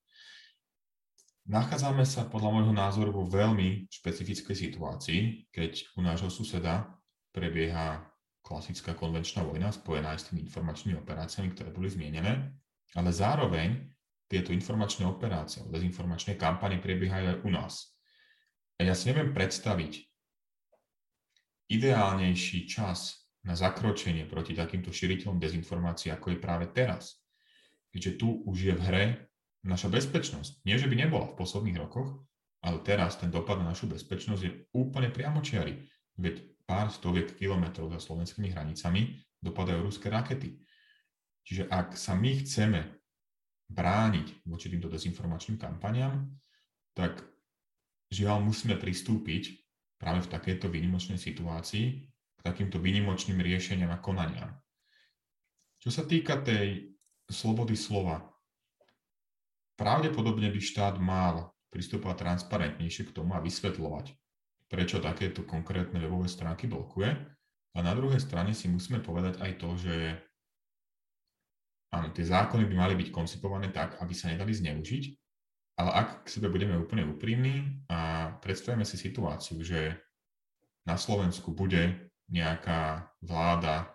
Nachádzame 1.52 2.08
sa 2.08 2.24
podľa 2.24 2.48
môjho 2.48 2.72
názoru 2.72 3.12
vo 3.12 3.28
veľmi 3.28 3.84
špecifickej 3.92 4.56
situácii, 4.56 5.20
keď 5.52 5.84
u 5.94 6.00
nášho 6.00 6.32
suseda 6.32 6.88
prebieha 7.28 8.08
klasická 8.40 8.96
konvenčná 8.96 9.44
vojna 9.44 9.68
spojená 9.68 10.16
aj 10.16 10.18
s 10.24 10.26
tými 10.32 10.48
informačnými 10.48 10.96
operáciami, 11.04 11.52
ktoré 11.52 11.68
boli 11.68 11.92
zmienené, 11.92 12.56
ale 12.96 13.10
zároveň 13.12 13.84
tieto 14.32 14.56
informačné 14.56 15.04
operácie, 15.04 15.60
dezinformačné 15.68 16.40
kampane 16.40 16.80
prebiehajú 16.80 17.36
aj 17.36 17.38
u 17.44 17.50
nás. 17.52 18.00
A 18.80 18.88
ja 18.88 18.96
si 18.96 19.12
neviem 19.12 19.36
predstaviť 19.36 20.08
ideálnejší 21.68 22.64
čas 22.64 23.28
na 23.44 23.52
zakročenie 23.52 24.24
proti 24.24 24.56
takýmto 24.56 24.88
širiteľom 24.88 25.36
dezinformácií, 25.36 26.16
ako 26.16 26.32
je 26.32 26.38
práve 26.40 26.64
teraz. 26.72 27.20
Keďže 27.92 28.12
tu 28.16 28.40
už 28.48 28.72
je 28.72 28.72
v 28.72 28.84
hre 28.88 29.04
naša 29.62 29.88
bezpečnosť, 29.88 30.66
nie 30.66 30.74
že 30.78 30.90
by 30.90 30.96
nebola 30.98 31.30
v 31.30 31.38
posledných 31.38 31.78
rokoch, 31.78 32.22
ale 32.62 32.82
teraz 32.82 33.18
ten 33.18 33.30
dopad 33.30 33.58
na 33.58 33.70
našu 33.74 33.90
bezpečnosť 33.90 34.42
je 34.42 34.52
úplne 34.74 35.10
priamočiary. 35.10 35.82
Veď 36.18 36.46
pár 36.66 36.90
stoviek 36.90 37.34
kilometrov 37.34 37.90
za 37.94 37.98
slovenskými 37.98 38.54
hranicami 38.54 39.18
dopadajú 39.42 39.86
ruské 39.86 40.06
rakety. 40.10 40.62
Čiže 41.42 41.66
ak 41.66 41.98
sa 41.98 42.14
my 42.14 42.38
chceme 42.42 42.80
brániť 43.66 44.46
voči 44.46 44.70
týmto 44.70 44.86
dezinformačným 44.86 45.58
kampaniám, 45.58 46.22
tak 46.94 47.18
žiaľ 48.14 48.44
musíme 48.46 48.78
pristúpiť 48.78 49.58
práve 49.98 50.22
v 50.22 50.30
takejto 50.30 50.70
výnimočnej 50.70 51.18
situácii 51.18 51.86
k 52.38 52.40
takýmto 52.42 52.78
výnimočným 52.78 53.42
riešeniam 53.42 53.90
a 53.90 53.98
konaniam. 53.98 54.54
Čo 55.82 55.90
sa 55.90 56.06
týka 56.06 56.38
tej 56.46 56.94
slobody 57.26 57.74
slova, 57.74 58.22
pravdepodobne 59.82 60.46
by 60.46 60.60
štát 60.62 61.02
mal 61.02 61.50
pristúpať 61.74 62.22
transparentnejšie 62.22 63.10
k 63.10 63.14
tomu 63.18 63.34
a 63.34 63.42
vysvetľovať, 63.42 64.14
prečo 64.70 65.02
takéto 65.02 65.42
konkrétne 65.42 65.98
webové 65.98 66.30
stránky 66.30 66.70
blokuje. 66.70 67.10
A 67.74 67.78
na 67.82 67.90
druhej 67.90 68.22
strane 68.22 68.54
si 68.54 68.70
musíme 68.70 69.02
povedať 69.02 69.42
aj 69.42 69.52
to, 69.58 69.68
že 69.74 69.96
áno, 71.90 72.14
tie 72.14 72.22
zákony 72.22 72.70
by 72.70 72.74
mali 72.78 72.94
byť 72.94 73.08
koncipované 73.10 73.74
tak, 73.74 73.98
aby 73.98 74.14
sa 74.14 74.30
nedali 74.30 74.54
zneužiť, 74.54 75.04
ale 75.82 75.90
ak 75.90 76.28
k 76.28 76.38
sebe 76.38 76.52
budeme 76.52 76.78
úplne 76.78 77.02
úprimní 77.08 77.82
a 77.90 78.30
predstavíme 78.38 78.86
si 78.86 79.00
situáciu, 79.00 79.58
že 79.64 79.98
na 80.86 80.94
Slovensku 81.00 81.50
bude 81.50 82.12
nejaká 82.30 83.10
vláda, 83.24 83.90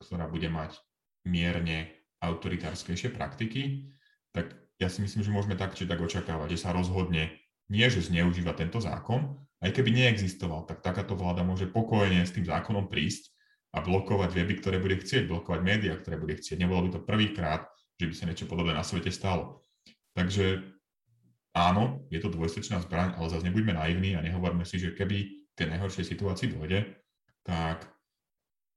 ktorá 0.00 0.30
bude 0.30 0.46
mať 0.46 0.78
mierne 1.26 1.90
autoritárskejšie 2.22 3.10
praktiky, 3.12 3.90
tak 4.30 4.65
ja 4.76 4.88
si 4.92 5.00
myslím, 5.00 5.24
že 5.24 5.32
môžeme 5.32 5.56
tak 5.56 5.72
či 5.72 5.88
tak 5.88 6.00
očakávať, 6.00 6.56
že 6.56 6.62
sa 6.68 6.76
rozhodne 6.76 7.32
nie, 7.66 7.86
že 7.88 8.04
zneužíva 8.04 8.54
tento 8.54 8.78
zákon, 8.78 9.40
aj 9.64 9.72
keby 9.72 9.90
neexistoval, 9.90 10.68
tak 10.68 10.84
takáto 10.84 11.16
vláda 11.16 11.40
môže 11.40 11.66
pokojne 11.66 12.22
s 12.22 12.34
tým 12.36 12.44
zákonom 12.44 12.92
prísť 12.92 13.32
a 13.72 13.80
blokovať 13.80 14.30
weby, 14.36 14.60
ktoré 14.60 14.76
bude 14.78 15.00
chcieť, 15.00 15.26
blokovať 15.26 15.60
médiá, 15.64 15.96
ktoré 15.96 16.20
bude 16.20 16.36
chcieť. 16.38 16.60
Nebolo 16.60 16.86
by 16.86 16.90
to 16.96 17.00
prvýkrát, 17.02 17.66
že 17.96 18.06
by 18.06 18.14
sa 18.14 18.28
niečo 18.28 18.46
podobné 18.46 18.76
na 18.76 18.84
svete 18.84 19.08
stalo. 19.08 19.64
Takže 20.12 20.60
áno, 21.56 22.04
je 22.12 22.20
to 22.20 22.28
dvojsečná 22.32 22.84
zbraň, 22.84 23.16
ale 23.16 23.32
zase 23.32 23.48
nebuďme 23.48 23.76
naivní 23.76 24.16
a 24.16 24.24
nehovorme 24.24 24.68
si, 24.68 24.76
že 24.76 24.92
keby 24.92 25.16
k 25.52 25.64
tej 25.64 25.66
najhoršej 25.72 26.04
situácii 26.04 26.52
dojde, 26.52 26.84
tak 27.44 27.88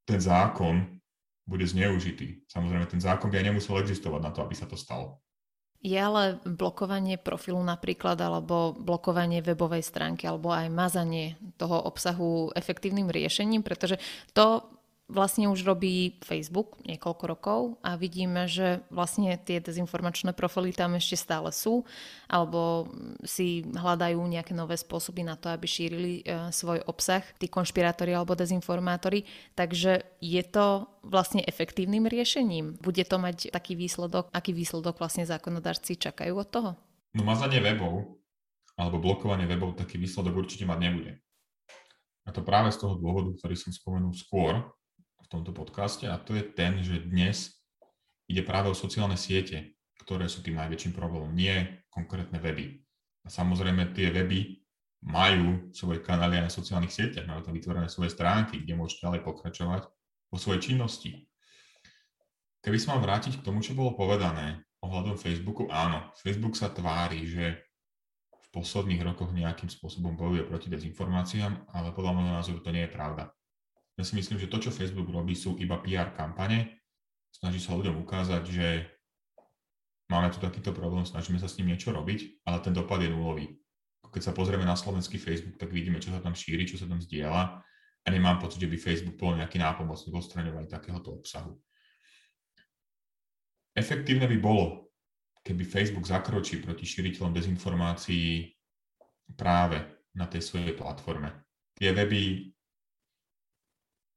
ten 0.08 0.20
zákon 0.20 1.00
bude 1.44 1.68
zneužitý. 1.68 2.48
Samozrejme, 2.48 2.88
ten 2.88 3.04
zákon 3.04 3.28
by 3.28 3.44
aj 3.44 3.48
nemusel 3.52 3.76
existovať 3.84 4.22
na 4.24 4.32
to, 4.32 4.40
aby 4.48 4.56
sa 4.56 4.66
to 4.66 4.80
stalo. 4.80 5.20
Je 5.80 5.96
ale 5.96 6.44
blokovanie 6.44 7.16
profilu 7.16 7.64
napríklad, 7.64 8.20
alebo 8.20 8.76
blokovanie 8.76 9.40
webovej 9.40 9.80
stránky, 9.80 10.28
alebo 10.28 10.52
aj 10.52 10.68
mazanie 10.68 11.40
toho 11.56 11.80
obsahu 11.88 12.52
efektívnym 12.52 13.08
riešením, 13.08 13.64
pretože 13.64 13.96
to 14.36 14.68
vlastne 15.10 15.50
už 15.50 15.66
robí 15.66 16.22
Facebook 16.22 16.78
niekoľko 16.86 17.24
rokov 17.26 17.60
a 17.82 17.98
vidíme, 17.98 18.46
že 18.46 18.86
vlastne 18.94 19.34
tie 19.42 19.58
dezinformačné 19.58 20.38
profily 20.38 20.70
tam 20.70 20.94
ešte 20.94 21.18
stále 21.18 21.50
sú 21.50 21.84
alebo 22.30 22.88
si 23.26 23.66
hľadajú 23.66 24.22
nejaké 24.22 24.54
nové 24.54 24.78
spôsoby 24.78 25.26
na 25.26 25.34
to, 25.34 25.50
aby 25.50 25.66
šírili 25.66 26.14
e, 26.22 26.54
svoj 26.54 26.86
obsah, 26.86 27.26
tí 27.42 27.50
konšpirátori 27.50 28.14
alebo 28.14 28.38
dezinformátori. 28.38 29.26
Takže 29.58 30.06
je 30.22 30.44
to 30.46 30.86
vlastne 31.02 31.42
efektívnym 31.42 32.06
riešením? 32.06 32.78
Bude 32.78 33.02
to 33.02 33.18
mať 33.18 33.50
taký 33.50 33.74
výsledok? 33.74 34.30
Aký 34.30 34.54
výsledok 34.54 35.02
vlastne 35.02 35.26
zákonodarci 35.26 35.98
čakajú 35.98 36.38
od 36.38 36.48
toho? 36.54 36.72
No 37.18 37.26
mazanie 37.26 37.58
webov 37.58 38.22
alebo 38.78 39.02
blokovanie 39.02 39.50
webov 39.50 39.76
taký 39.76 39.98
výsledok 39.98 40.46
určite 40.46 40.70
mať 40.70 40.80
nebude. 40.80 41.12
A 42.24 42.32
to 42.32 42.46
práve 42.46 42.70
z 42.70 42.78
toho 42.78 42.94
dôvodu, 42.96 43.34
ktorý 43.42 43.58
som 43.58 43.74
spomenul 43.74 44.14
skôr, 44.14 44.62
tomto 45.28 45.52
podcaste 45.52 46.08
a 46.08 46.16
to 46.16 46.34
je 46.38 46.44
ten, 46.48 46.80
že 46.80 47.04
dnes 47.04 47.60
ide 48.30 48.46
práve 48.46 48.72
o 48.72 48.78
sociálne 48.78 49.20
siete, 49.20 49.76
ktoré 50.02 50.32
sú 50.32 50.40
tým 50.40 50.58
najväčším 50.58 50.94
problémom, 50.96 51.34
nie 51.36 51.84
konkrétne 51.92 52.40
weby. 52.40 52.80
A 53.26 53.28
samozrejme 53.28 53.92
tie 53.92 54.10
weby 54.10 54.64
majú 55.04 55.72
svoje 55.72 56.04
kanály 56.04 56.40
aj 56.40 56.50
na 56.50 56.52
sociálnych 56.52 56.92
sieťach, 56.92 57.30
majú 57.30 57.46
tam 57.46 57.56
vytvorené 57.56 57.88
svoje 57.88 58.12
stránky, 58.12 58.64
kde 58.64 58.76
môžete 58.76 59.06
ďalej 59.06 59.22
pokračovať 59.24 59.82
vo 60.34 60.38
svojej 60.38 60.72
činnosti. 60.72 61.30
Keby 62.60 62.76
som 62.76 62.98
mal 62.98 63.06
vrátiť 63.06 63.40
k 63.40 63.46
tomu, 63.46 63.64
čo 63.64 63.72
bolo 63.72 63.96
povedané 63.96 64.68
ohľadom 64.84 65.16
Facebooku, 65.16 65.72
áno, 65.72 66.12
Facebook 66.20 66.60
sa 66.60 66.68
tvári, 66.72 67.24
že 67.24 67.64
v 68.36 68.48
posledných 68.52 69.00
rokoch 69.06 69.32
nejakým 69.32 69.72
spôsobom 69.72 70.20
bojuje 70.20 70.44
proti 70.44 70.68
dezinformáciám, 70.68 71.72
ale 71.72 71.96
podľa 71.96 72.12
môjho 72.18 72.34
názoru 72.36 72.60
to 72.60 72.74
nie 72.76 72.84
je 72.90 72.92
pravda. 72.92 73.32
Ja 74.00 74.08
si 74.08 74.16
myslím, 74.16 74.40
že 74.40 74.48
to, 74.48 74.64
čo 74.64 74.72
Facebook 74.72 75.12
robí, 75.12 75.36
sú 75.36 75.60
iba 75.60 75.76
PR 75.84 76.16
kampane, 76.16 76.80
snaží 77.36 77.60
sa 77.60 77.76
ľuďom 77.76 78.00
ukázať, 78.00 78.44
že 78.48 78.88
máme 80.08 80.32
tu 80.32 80.40
takýto 80.40 80.72
problém, 80.72 81.04
snažíme 81.04 81.36
sa 81.36 81.52
s 81.52 81.60
ním 81.60 81.76
niečo 81.76 81.92
robiť, 81.92 82.48
ale 82.48 82.64
ten 82.64 82.72
dopad 82.72 83.04
je 83.04 83.12
nulový 83.12 83.60
keď 84.10 84.22
sa 84.26 84.34
pozrieme 84.34 84.66
na 84.66 84.74
slovenský 84.74 85.22
Facebook, 85.22 85.62
tak 85.62 85.70
vidíme, 85.70 86.02
čo 86.02 86.10
sa 86.10 86.20
tam 86.20 86.34
šíri, 86.34 86.66
čo 86.66 86.82
sa 86.82 86.90
tam 86.90 86.98
zdieľa 86.98 87.62
a 88.04 88.08
nemám 88.10 88.42
pocit, 88.42 88.66
že 88.66 88.70
by 88.70 88.78
Facebook 88.82 89.18
bol 89.22 89.38
nejaký 89.38 89.62
nápomocný 89.62 90.10
v 90.10 90.18
odstraňovaní 90.18 90.68
takéhoto 90.68 91.22
obsahu. 91.22 91.54
Efektívne 93.78 94.26
by 94.26 94.38
bolo, 94.42 94.90
keby 95.46 95.64
Facebook 95.64 96.10
zakročí 96.10 96.58
proti 96.60 96.90
šíriteľom 96.90 97.32
dezinformácií 97.32 98.50
práve 99.38 99.78
na 100.18 100.26
tej 100.26 100.42
svojej 100.42 100.74
platforme. 100.74 101.46
Tie 101.78 101.94
weby, 101.94 102.50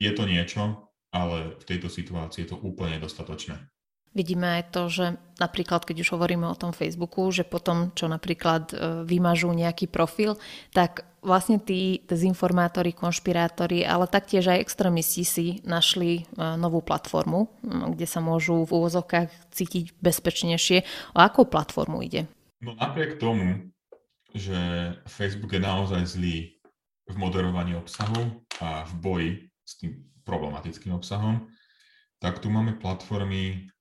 je 0.03 0.13
to 0.13 0.25
niečo, 0.27 0.63
ale 1.15 1.55
v 1.61 1.65
tejto 1.69 1.87
situácii 1.87 2.43
je 2.43 2.51
to 2.51 2.59
úplne 2.59 2.99
dostatočné. 2.99 3.73
Vidíme 4.13 4.61
aj 4.61 4.77
to, 4.77 4.83
že 4.93 5.17
napríklad, 5.41 5.89
keď 5.89 6.05
už 6.05 6.13
hovoríme 6.13 6.45
o 6.45 6.59
tom 6.59 6.77
Facebooku, 6.77 7.33
že 7.33 7.49
potom, 7.49 7.97
čo 7.97 8.13
napríklad 8.13 8.69
e, 8.69 8.75
vymažú 9.09 9.49
nejaký 9.57 9.89
profil, 9.89 10.37
tak 10.77 11.09
vlastne 11.25 11.57
tí 11.57 12.05
dezinformátori, 12.05 12.93
konšpirátori, 12.93 13.81
ale 13.89 14.05
taktiež 14.05 14.53
aj 14.53 14.69
extrémisti 14.69 15.25
si 15.25 15.47
našli 15.65 16.11
e, 16.13 16.23
novú 16.61 16.85
platformu, 16.85 17.49
kde 17.65 18.05
sa 18.05 18.21
môžu 18.21 18.69
v 18.69 18.85
úvozovkách 18.85 19.33
cítiť 19.49 19.97
bezpečnejšie. 20.05 20.85
O 21.17 21.19
akú 21.25 21.49
platformu 21.49 22.05
ide? 22.05 22.29
No 22.61 22.77
napriek 22.77 23.17
tomu, 23.17 23.73
že 24.37 24.93
Facebook 25.09 25.57
je 25.57 25.63
naozaj 25.65 26.05
zlý 26.05 26.61
v 27.09 27.17
moderovaní 27.17 27.81
obsahu 27.81 28.45
a 28.61 28.85
v 28.85 28.93
boji 29.01 29.31
s 29.73 29.81
tým 29.81 30.05
problematickým 30.29 30.93
obsahom, 30.93 31.49
tak 32.21 32.39
tu 32.39 32.53
máme 32.53 32.77
platformy 32.77 33.73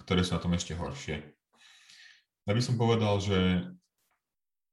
ktoré 0.00 0.24
sú 0.24 0.34
na 0.36 0.42
tom 0.42 0.56
ešte 0.56 0.72
horšie. 0.72 1.20
Ja 2.48 2.52
by 2.52 2.62
som 2.62 2.80
povedal, 2.80 3.20
že 3.22 3.70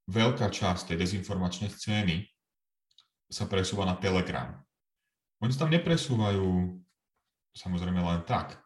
veľká 0.09 0.49
časť 0.49 0.89
tej 0.89 0.97
dezinformačnej 1.05 1.69
scény 1.69 2.25
sa 3.29 3.45
presúva 3.45 3.85
na 3.85 3.99
Telegram. 3.99 4.57
Oni 5.43 5.53
sa 5.53 5.65
tam 5.65 5.75
nepresúvajú 5.75 6.81
samozrejme 7.53 8.01
len 8.01 8.21
tak. 8.25 8.57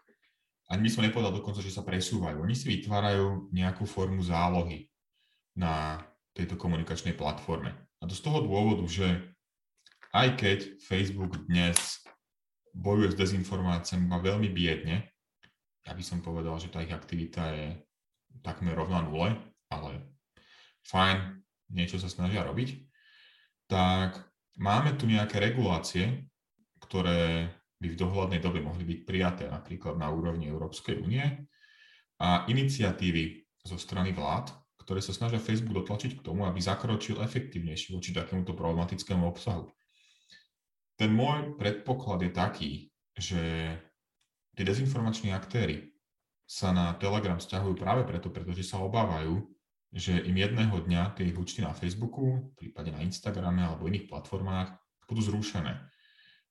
Ani 0.71 0.87
by 0.87 0.89
som 0.89 1.03
nepovedal 1.03 1.35
dokonca, 1.35 1.59
že 1.59 1.75
sa 1.75 1.83
presúvajú. 1.83 2.39
Oni 2.39 2.55
si 2.55 2.71
vytvárajú 2.71 3.51
nejakú 3.51 3.83
formu 3.83 4.23
zálohy 4.23 4.87
na 5.59 5.99
tejto 6.31 6.55
komunikačnej 6.55 7.13
platforme. 7.13 7.75
A 7.99 8.07
to 8.07 8.15
z 8.15 8.23
toho 8.23 8.39
dôvodu, 8.41 8.87
že 8.87 9.32
aj 10.13 10.27
keď 10.37 10.59
Facebook 10.77 11.49
dnes 11.49 12.05
bojuje 12.73 13.13
s 13.13 13.19
dezinformáciami 13.19 14.05
veľmi 14.05 14.49
biedne, 14.53 15.09
ja 15.83 15.91
by 15.91 16.03
som 16.05 16.23
povedal, 16.23 16.55
že 16.61 16.71
tá 16.71 16.79
ich 16.79 16.93
aktivita 16.93 17.43
je 17.51 17.67
takmer 18.45 18.77
rovná 18.77 19.03
nule, 19.03 19.35
ale 19.67 19.91
fajn, 20.85 21.43
niečo 21.73 21.97
sa 21.97 22.07
snažia 22.07 22.45
robiť, 22.45 22.87
tak 23.67 24.21
máme 24.61 24.95
tu 24.95 25.09
nejaké 25.09 25.41
regulácie, 25.41 26.29
ktoré 26.79 27.49
by 27.81 27.87
v 27.89 27.99
dohľadnej 27.99 28.39
dobe 28.39 28.63
mohli 28.63 28.85
byť 28.85 28.99
prijaté 29.03 29.43
napríklad 29.49 29.99
na 29.99 30.07
úrovni 30.07 30.47
Európskej 30.47 31.03
únie 31.03 31.25
a 32.21 32.45
iniciatívy 32.47 33.43
zo 33.65 33.75
strany 33.75 34.15
vlád, 34.15 34.53
ktoré 34.79 35.03
sa 35.03 35.15
snažia 35.15 35.41
Facebook 35.41 35.83
dotlačiť 35.83 36.19
k 36.19 36.25
tomu, 36.25 36.47
aby 36.47 36.59
zakročil 36.59 37.19
efektívnejšie 37.19 37.95
voči 37.95 38.15
takémuto 38.15 38.55
problematickému 38.55 39.23
obsahu. 39.25 39.67
Ten 41.03 41.19
môj 41.19 41.59
predpoklad 41.59 42.23
je 42.23 42.31
taký, 42.31 42.71
že 43.19 43.43
tí 44.55 44.63
dezinformační 44.63 45.35
aktéry 45.35 45.91
sa 46.47 46.71
na 46.71 46.95
Telegram 46.95 47.35
stiahujú 47.43 47.75
práve 47.75 48.07
preto, 48.07 48.31
pretože 48.31 48.63
sa 48.63 48.79
obávajú, 48.79 49.43
že 49.91 50.23
im 50.23 50.31
jedného 50.31 50.71
dňa 50.71 51.19
tie 51.19 51.27
ich 51.27 51.35
účty 51.35 51.59
na 51.59 51.75
Facebooku, 51.75 52.55
prípade 52.55 52.95
na 52.95 53.03
Instagrame 53.03 53.67
alebo 53.67 53.91
iných 53.91 54.07
platformách 54.07 54.79
budú 55.03 55.19
zrušené. 55.27 55.75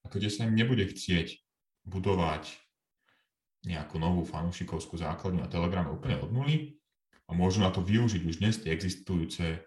A 0.04 0.06
keďže 0.12 0.36
sa 0.36 0.44
im 0.44 0.52
nebude 0.52 0.84
chcieť 0.84 1.32
budovať 1.88 2.52
nejakú 3.64 3.96
novú 3.96 4.20
fanúšikovskú 4.28 5.00
základňu 5.00 5.40
na 5.40 5.48
Telegrame 5.48 5.88
úplne 5.96 6.20
od 6.20 6.28
nuly 6.28 6.76
a 7.24 7.32
môžu 7.32 7.64
na 7.64 7.72
to 7.72 7.80
využiť 7.80 8.20
už 8.20 8.36
dnes 8.36 8.60
tie 8.60 8.68
existujúce 8.68 9.64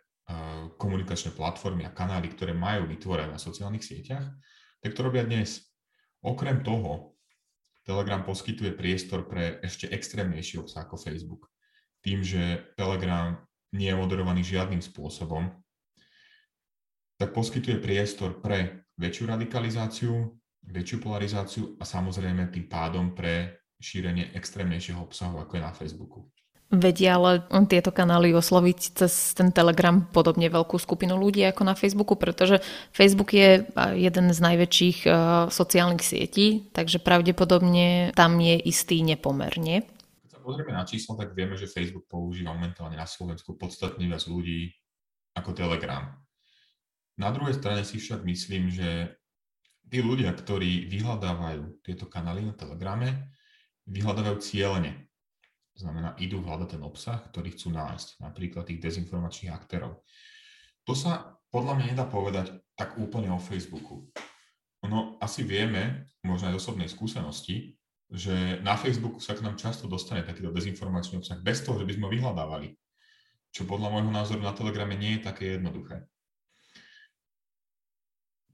komunikačné 0.77 1.33
platformy 1.33 1.89
a 1.89 1.93
kanály, 1.93 2.29
ktoré 2.29 2.53
majú 2.53 2.85
vytvorené 2.85 3.33
na 3.33 3.41
sociálnych 3.41 3.81
sieťach, 3.81 4.29
tak 4.85 4.93
to 4.93 5.01
robia 5.01 5.25
dnes. 5.25 5.65
Okrem 6.21 6.61
toho, 6.61 7.17
Telegram 7.81 8.21
poskytuje 8.21 8.77
priestor 8.77 9.25
pre 9.25 9.57
ešte 9.65 9.89
extrémnejší 9.89 10.61
obsah 10.61 10.85
ako 10.85 11.01
Facebook. 11.01 11.49
Tým, 12.05 12.21
že 12.21 12.69
Telegram 12.77 13.33
nie 13.73 13.89
je 13.89 13.97
moderovaný 13.97 14.45
žiadnym 14.45 14.85
spôsobom, 14.85 15.49
tak 17.17 17.33
poskytuje 17.33 17.81
priestor 17.81 18.37
pre 18.45 18.85
väčšiu 19.01 19.25
radikalizáciu, 19.25 20.13
väčšiu 20.69 21.01
polarizáciu 21.01 21.63
a 21.81 21.83
samozrejme 21.85 22.53
tým 22.53 22.69
pádom 22.69 23.17
pre 23.17 23.57
šírenie 23.81 24.37
extrémnejšieho 24.37 25.01
obsahu, 25.01 25.41
ako 25.41 25.57
je 25.57 25.65
na 25.65 25.73
Facebooku 25.73 26.29
vedia 26.73 27.21
ale 27.21 27.45
tieto 27.69 27.93
kanály 27.93 28.33
osloviť 28.33 28.79
cez 28.97 29.37
ten 29.37 29.53
Telegram 29.53 30.01
podobne 30.01 30.49
veľkú 30.49 30.81
skupinu 30.81 31.13
ľudí 31.13 31.45
ako 31.45 31.61
na 31.61 31.77
Facebooku, 31.77 32.17
pretože 32.17 32.59
Facebook 32.89 33.37
je 33.37 33.63
jeden 33.95 34.25
z 34.33 34.39
najväčších 34.41 34.97
uh, 35.05 35.13
sociálnych 35.53 36.01
sietí, 36.01 36.65
takže 36.73 36.97
pravdepodobne 36.97 38.11
tam 38.17 38.41
je 38.41 38.57
istý 38.65 39.05
nepomer, 39.05 39.53
nie? 39.61 39.85
Keď 40.25 40.29
sa 40.35 40.39
pozrieme 40.41 40.73
na 40.73 40.83
číslo, 40.83 41.13
tak 41.13 41.37
vieme, 41.37 41.53
že 41.53 41.69
Facebook 41.69 42.09
používa 42.09 42.57
momentálne 42.57 42.97
na 42.97 43.05
Slovensku 43.05 43.53
podstatne 43.55 44.09
viac 44.09 44.25
ľudí 44.25 44.73
ako 45.37 45.53
Telegram. 45.53 46.17
Na 47.15 47.29
druhej 47.31 47.55
strane 47.55 47.85
si 47.85 48.01
však 48.01 48.25
myslím, 48.25 48.73
že 48.73 49.15
tí 49.87 50.01
ľudia, 50.01 50.33
ktorí 50.33 50.89
vyhľadávajú 50.89 51.85
tieto 51.85 52.09
kanály 52.09 52.41
na 52.41 52.57
Telegrame, 52.57 53.31
vyhľadávajú 53.85 54.37
cieľene 54.41 55.04
to 55.75 55.83
znamená, 55.83 56.15
idú 56.23 56.39
hľadať 56.39 56.79
ten 56.79 56.83
obsah, 56.87 57.19
ktorý 57.27 57.51
chcú 57.51 57.75
nájsť, 57.75 58.23
napríklad 58.23 58.63
tých 58.63 58.79
dezinformačných 58.79 59.51
aktérov. 59.51 60.07
To 60.87 60.95
sa 60.95 61.35
podľa 61.51 61.75
mňa 61.75 61.85
nedá 61.91 62.07
povedať 62.07 62.55
tak 62.79 62.95
úplne 62.95 63.27
o 63.35 63.39
Facebooku. 63.43 64.07
Ono 64.87 65.19
asi 65.19 65.43
vieme, 65.43 66.07
možno 66.23 66.47
aj 66.47 66.55
z 66.55 66.59
osobnej 66.63 66.87
skúsenosti, 66.87 67.75
že 68.07 68.61
na 68.63 68.79
Facebooku 68.79 69.19
sa 69.19 69.35
k 69.35 69.43
nám 69.43 69.59
často 69.59 69.91
dostane 69.91 70.23
takýto 70.23 70.53
dezinformačný 70.55 71.19
obsah 71.19 71.41
bez 71.43 71.59
toho, 71.65 71.81
že 71.81 71.87
by 71.89 71.93
sme 71.97 72.05
ho 72.07 72.13
vyhľadávali. 72.13 72.69
Čo 73.51 73.67
podľa 73.67 73.91
môjho 73.91 74.11
názoru 74.15 74.41
na 74.43 74.55
Telegrame 74.55 74.95
nie 74.95 75.19
je 75.19 75.25
také 75.27 75.59
jednoduché. 75.59 76.07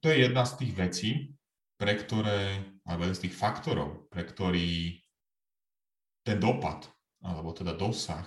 To 0.01 0.09
je 0.09 0.25
jedna 0.25 0.41
z 0.47 0.53
tých 0.57 0.73
vecí, 0.73 1.09
pre 1.77 1.93
ktoré, 1.97 2.65
alebo 2.85 3.05
jeden 3.05 3.17
z 3.17 3.23
tých 3.29 3.37
faktorov, 3.37 4.09
pre 4.09 4.25
ktorý 4.25 4.97
ten 6.25 6.37
dopad 6.41 6.89
alebo 7.21 7.53
teda 7.53 7.77
dosah 7.77 8.25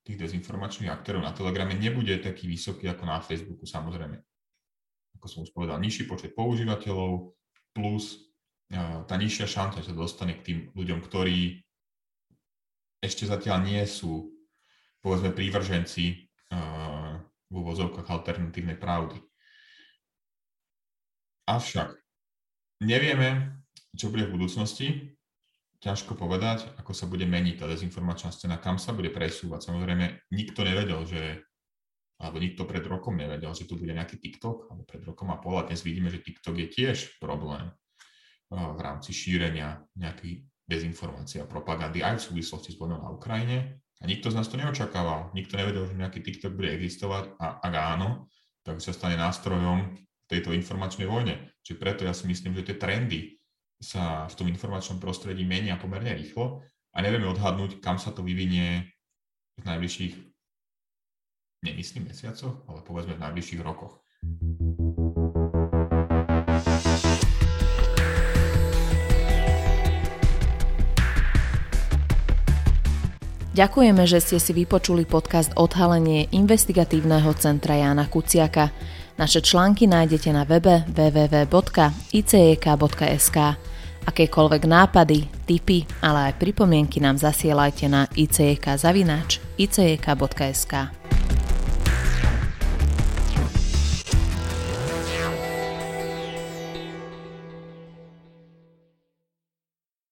tých 0.00 0.16
dezinformačných 0.16 0.88
aktérov 0.88 1.20
na 1.20 1.36
Telegrame 1.36 1.76
nebude 1.76 2.16
taký 2.18 2.48
vysoký 2.48 2.88
ako 2.88 3.04
na 3.04 3.20
Facebooku 3.20 3.68
samozrejme. 3.68 4.16
Ako 5.20 5.26
som 5.28 5.44
už 5.44 5.52
povedal, 5.52 5.76
nižší 5.76 6.08
počet 6.08 6.32
používateľov 6.32 7.36
plus 7.76 8.32
tá 9.06 9.14
nižšia 9.18 9.50
šanca 9.50 9.82
sa 9.82 9.92
dostane 9.92 10.38
k 10.38 10.44
tým 10.46 10.58
ľuďom, 10.72 11.02
ktorí 11.02 11.58
ešte 13.02 13.26
zatiaľ 13.26 13.66
nie 13.66 13.82
sú, 13.82 14.30
povedzme, 15.02 15.34
prívrženci 15.34 16.30
v 17.50 17.52
úvozovkách 17.52 18.06
alternatívnej 18.06 18.78
pravdy. 18.78 19.18
Avšak 21.50 21.98
nevieme, 22.86 23.58
čo 23.98 24.06
bude 24.14 24.30
v 24.30 24.38
budúcnosti, 24.38 25.18
ťažko 25.80 26.16
povedať, 26.16 26.68
ako 26.76 26.92
sa 26.92 27.08
bude 27.08 27.24
meniť 27.24 27.60
tá 27.60 27.66
dezinformačná 27.68 28.30
scéna, 28.30 28.60
kam 28.60 28.76
sa 28.76 28.92
bude 28.92 29.08
presúvať. 29.08 29.64
Samozrejme, 29.72 30.30
nikto 30.32 30.60
nevedel, 30.64 31.00
že 31.08 31.44
alebo 32.20 32.36
nikto 32.36 32.68
pred 32.68 32.84
rokom 32.84 33.16
nevedel, 33.16 33.48
že 33.56 33.64
tu 33.64 33.80
bude 33.80 33.96
nejaký 33.96 34.20
TikTok, 34.20 34.68
alebo 34.68 34.84
pred 34.84 35.00
rokom 35.08 35.32
a 35.32 35.40
pol. 35.40 35.56
A 35.56 35.64
dnes 35.64 35.80
vidíme, 35.80 36.12
že 36.12 36.20
TikTok 36.20 36.52
je 36.52 36.68
tiež 36.68 37.16
problém 37.16 37.72
v 38.52 38.80
rámci 38.84 39.16
šírenia 39.16 39.80
nejakých 39.96 40.44
dezinformácií 40.68 41.40
a 41.40 41.48
propagandy 41.48 42.04
aj 42.04 42.20
v 42.20 42.26
súvislosti 42.28 42.76
s 42.76 42.78
vojnou 42.78 43.00
na 43.00 43.08
Ukrajine. 43.08 43.80
A 44.00 44.04
nikto 44.04 44.28
z 44.28 44.36
nás 44.36 44.52
to 44.52 44.60
neočakával. 44.60 45.32
Nikto 45.32 45.56
nevedel, 45.56 45.88
že 45.88 45.96
nejaký 45.96 46.20
TikTok 46.20 46.52
bude 46.60 46.76
existovať 46.76 47.40
a 47.40 47.56
ak 47.64 47.72
áno, 47.72 48.28
tak 48.68 48.84
sa 48.84 48.92
stane 48.92 49.16
nástrojom 49.16 49.96
tejto 50.28 50.52
informačnej 50.52 51.08
vojne. 51.08 51.56
Čiže 51.64 51.80
preto 51.80 52.00
ja 52.04 52.12
si 52.12 52.28
myslím, 52.28 52.52
že 52.52 52.68
tie 52.68 52.76
trendy 52.76 53.39
sa 53.80 54.28
v 54.28 54.34
tom 54.36 54.46
informačnom 54.52 55.00
prostredí 55.00 55.48
menia 55.48 55.80
pomerne 55.80 56.12
rýchlo 56.12 56.60
a 56.92 57.00
nevieme 57.00 57.24
odhadnúť, 57.32 57.80
kam 57.80 57.96
sa 57.96 58.12
to 58.12 58.20
vyvinie 58.20 58.84
v 59.56 59.64
najbližších, 59.64 60.14
nemyslím 61.64 62.12
mesiacoch, 62.12 62.60
ale 62.68 62.84
povedzme 62.84 63.16
v 63.16 63.24
najbližších 63.24 63.64
rokoch. 63.64 64.04
Ďakujeme, 73.50 74.06
že 74.06 74.22
ste 74.24 74.38
si 74.40 74.56
vypočuli 74.56 75.04
podcast 75.04 75.52
Odhalenie 75.58 76.32
investigatívneho 76.32 77.34
centra 77.36 77.76
Jána 77.76 78.08
Kuciaka. 78.08 78.70
Naše 79.20 79.44
články 79.44 79.84
nájdete 79.84 80.32
na 80.32 80.48
webe 80.48 80.80
www.icek.sk. 80.88 81.60
Akékoľvek 84.08 84.62
nápady, 84.64 85.28
tipy, 85.44 85.84
ale 86.00 86.32
aj 86.32 86.40
pripomienky 86.40 87.00
nám 87.00 87.20
zasielajte 87.20 87.86
na 87.88 88.08
icek.icek.sk. 88.16 88.70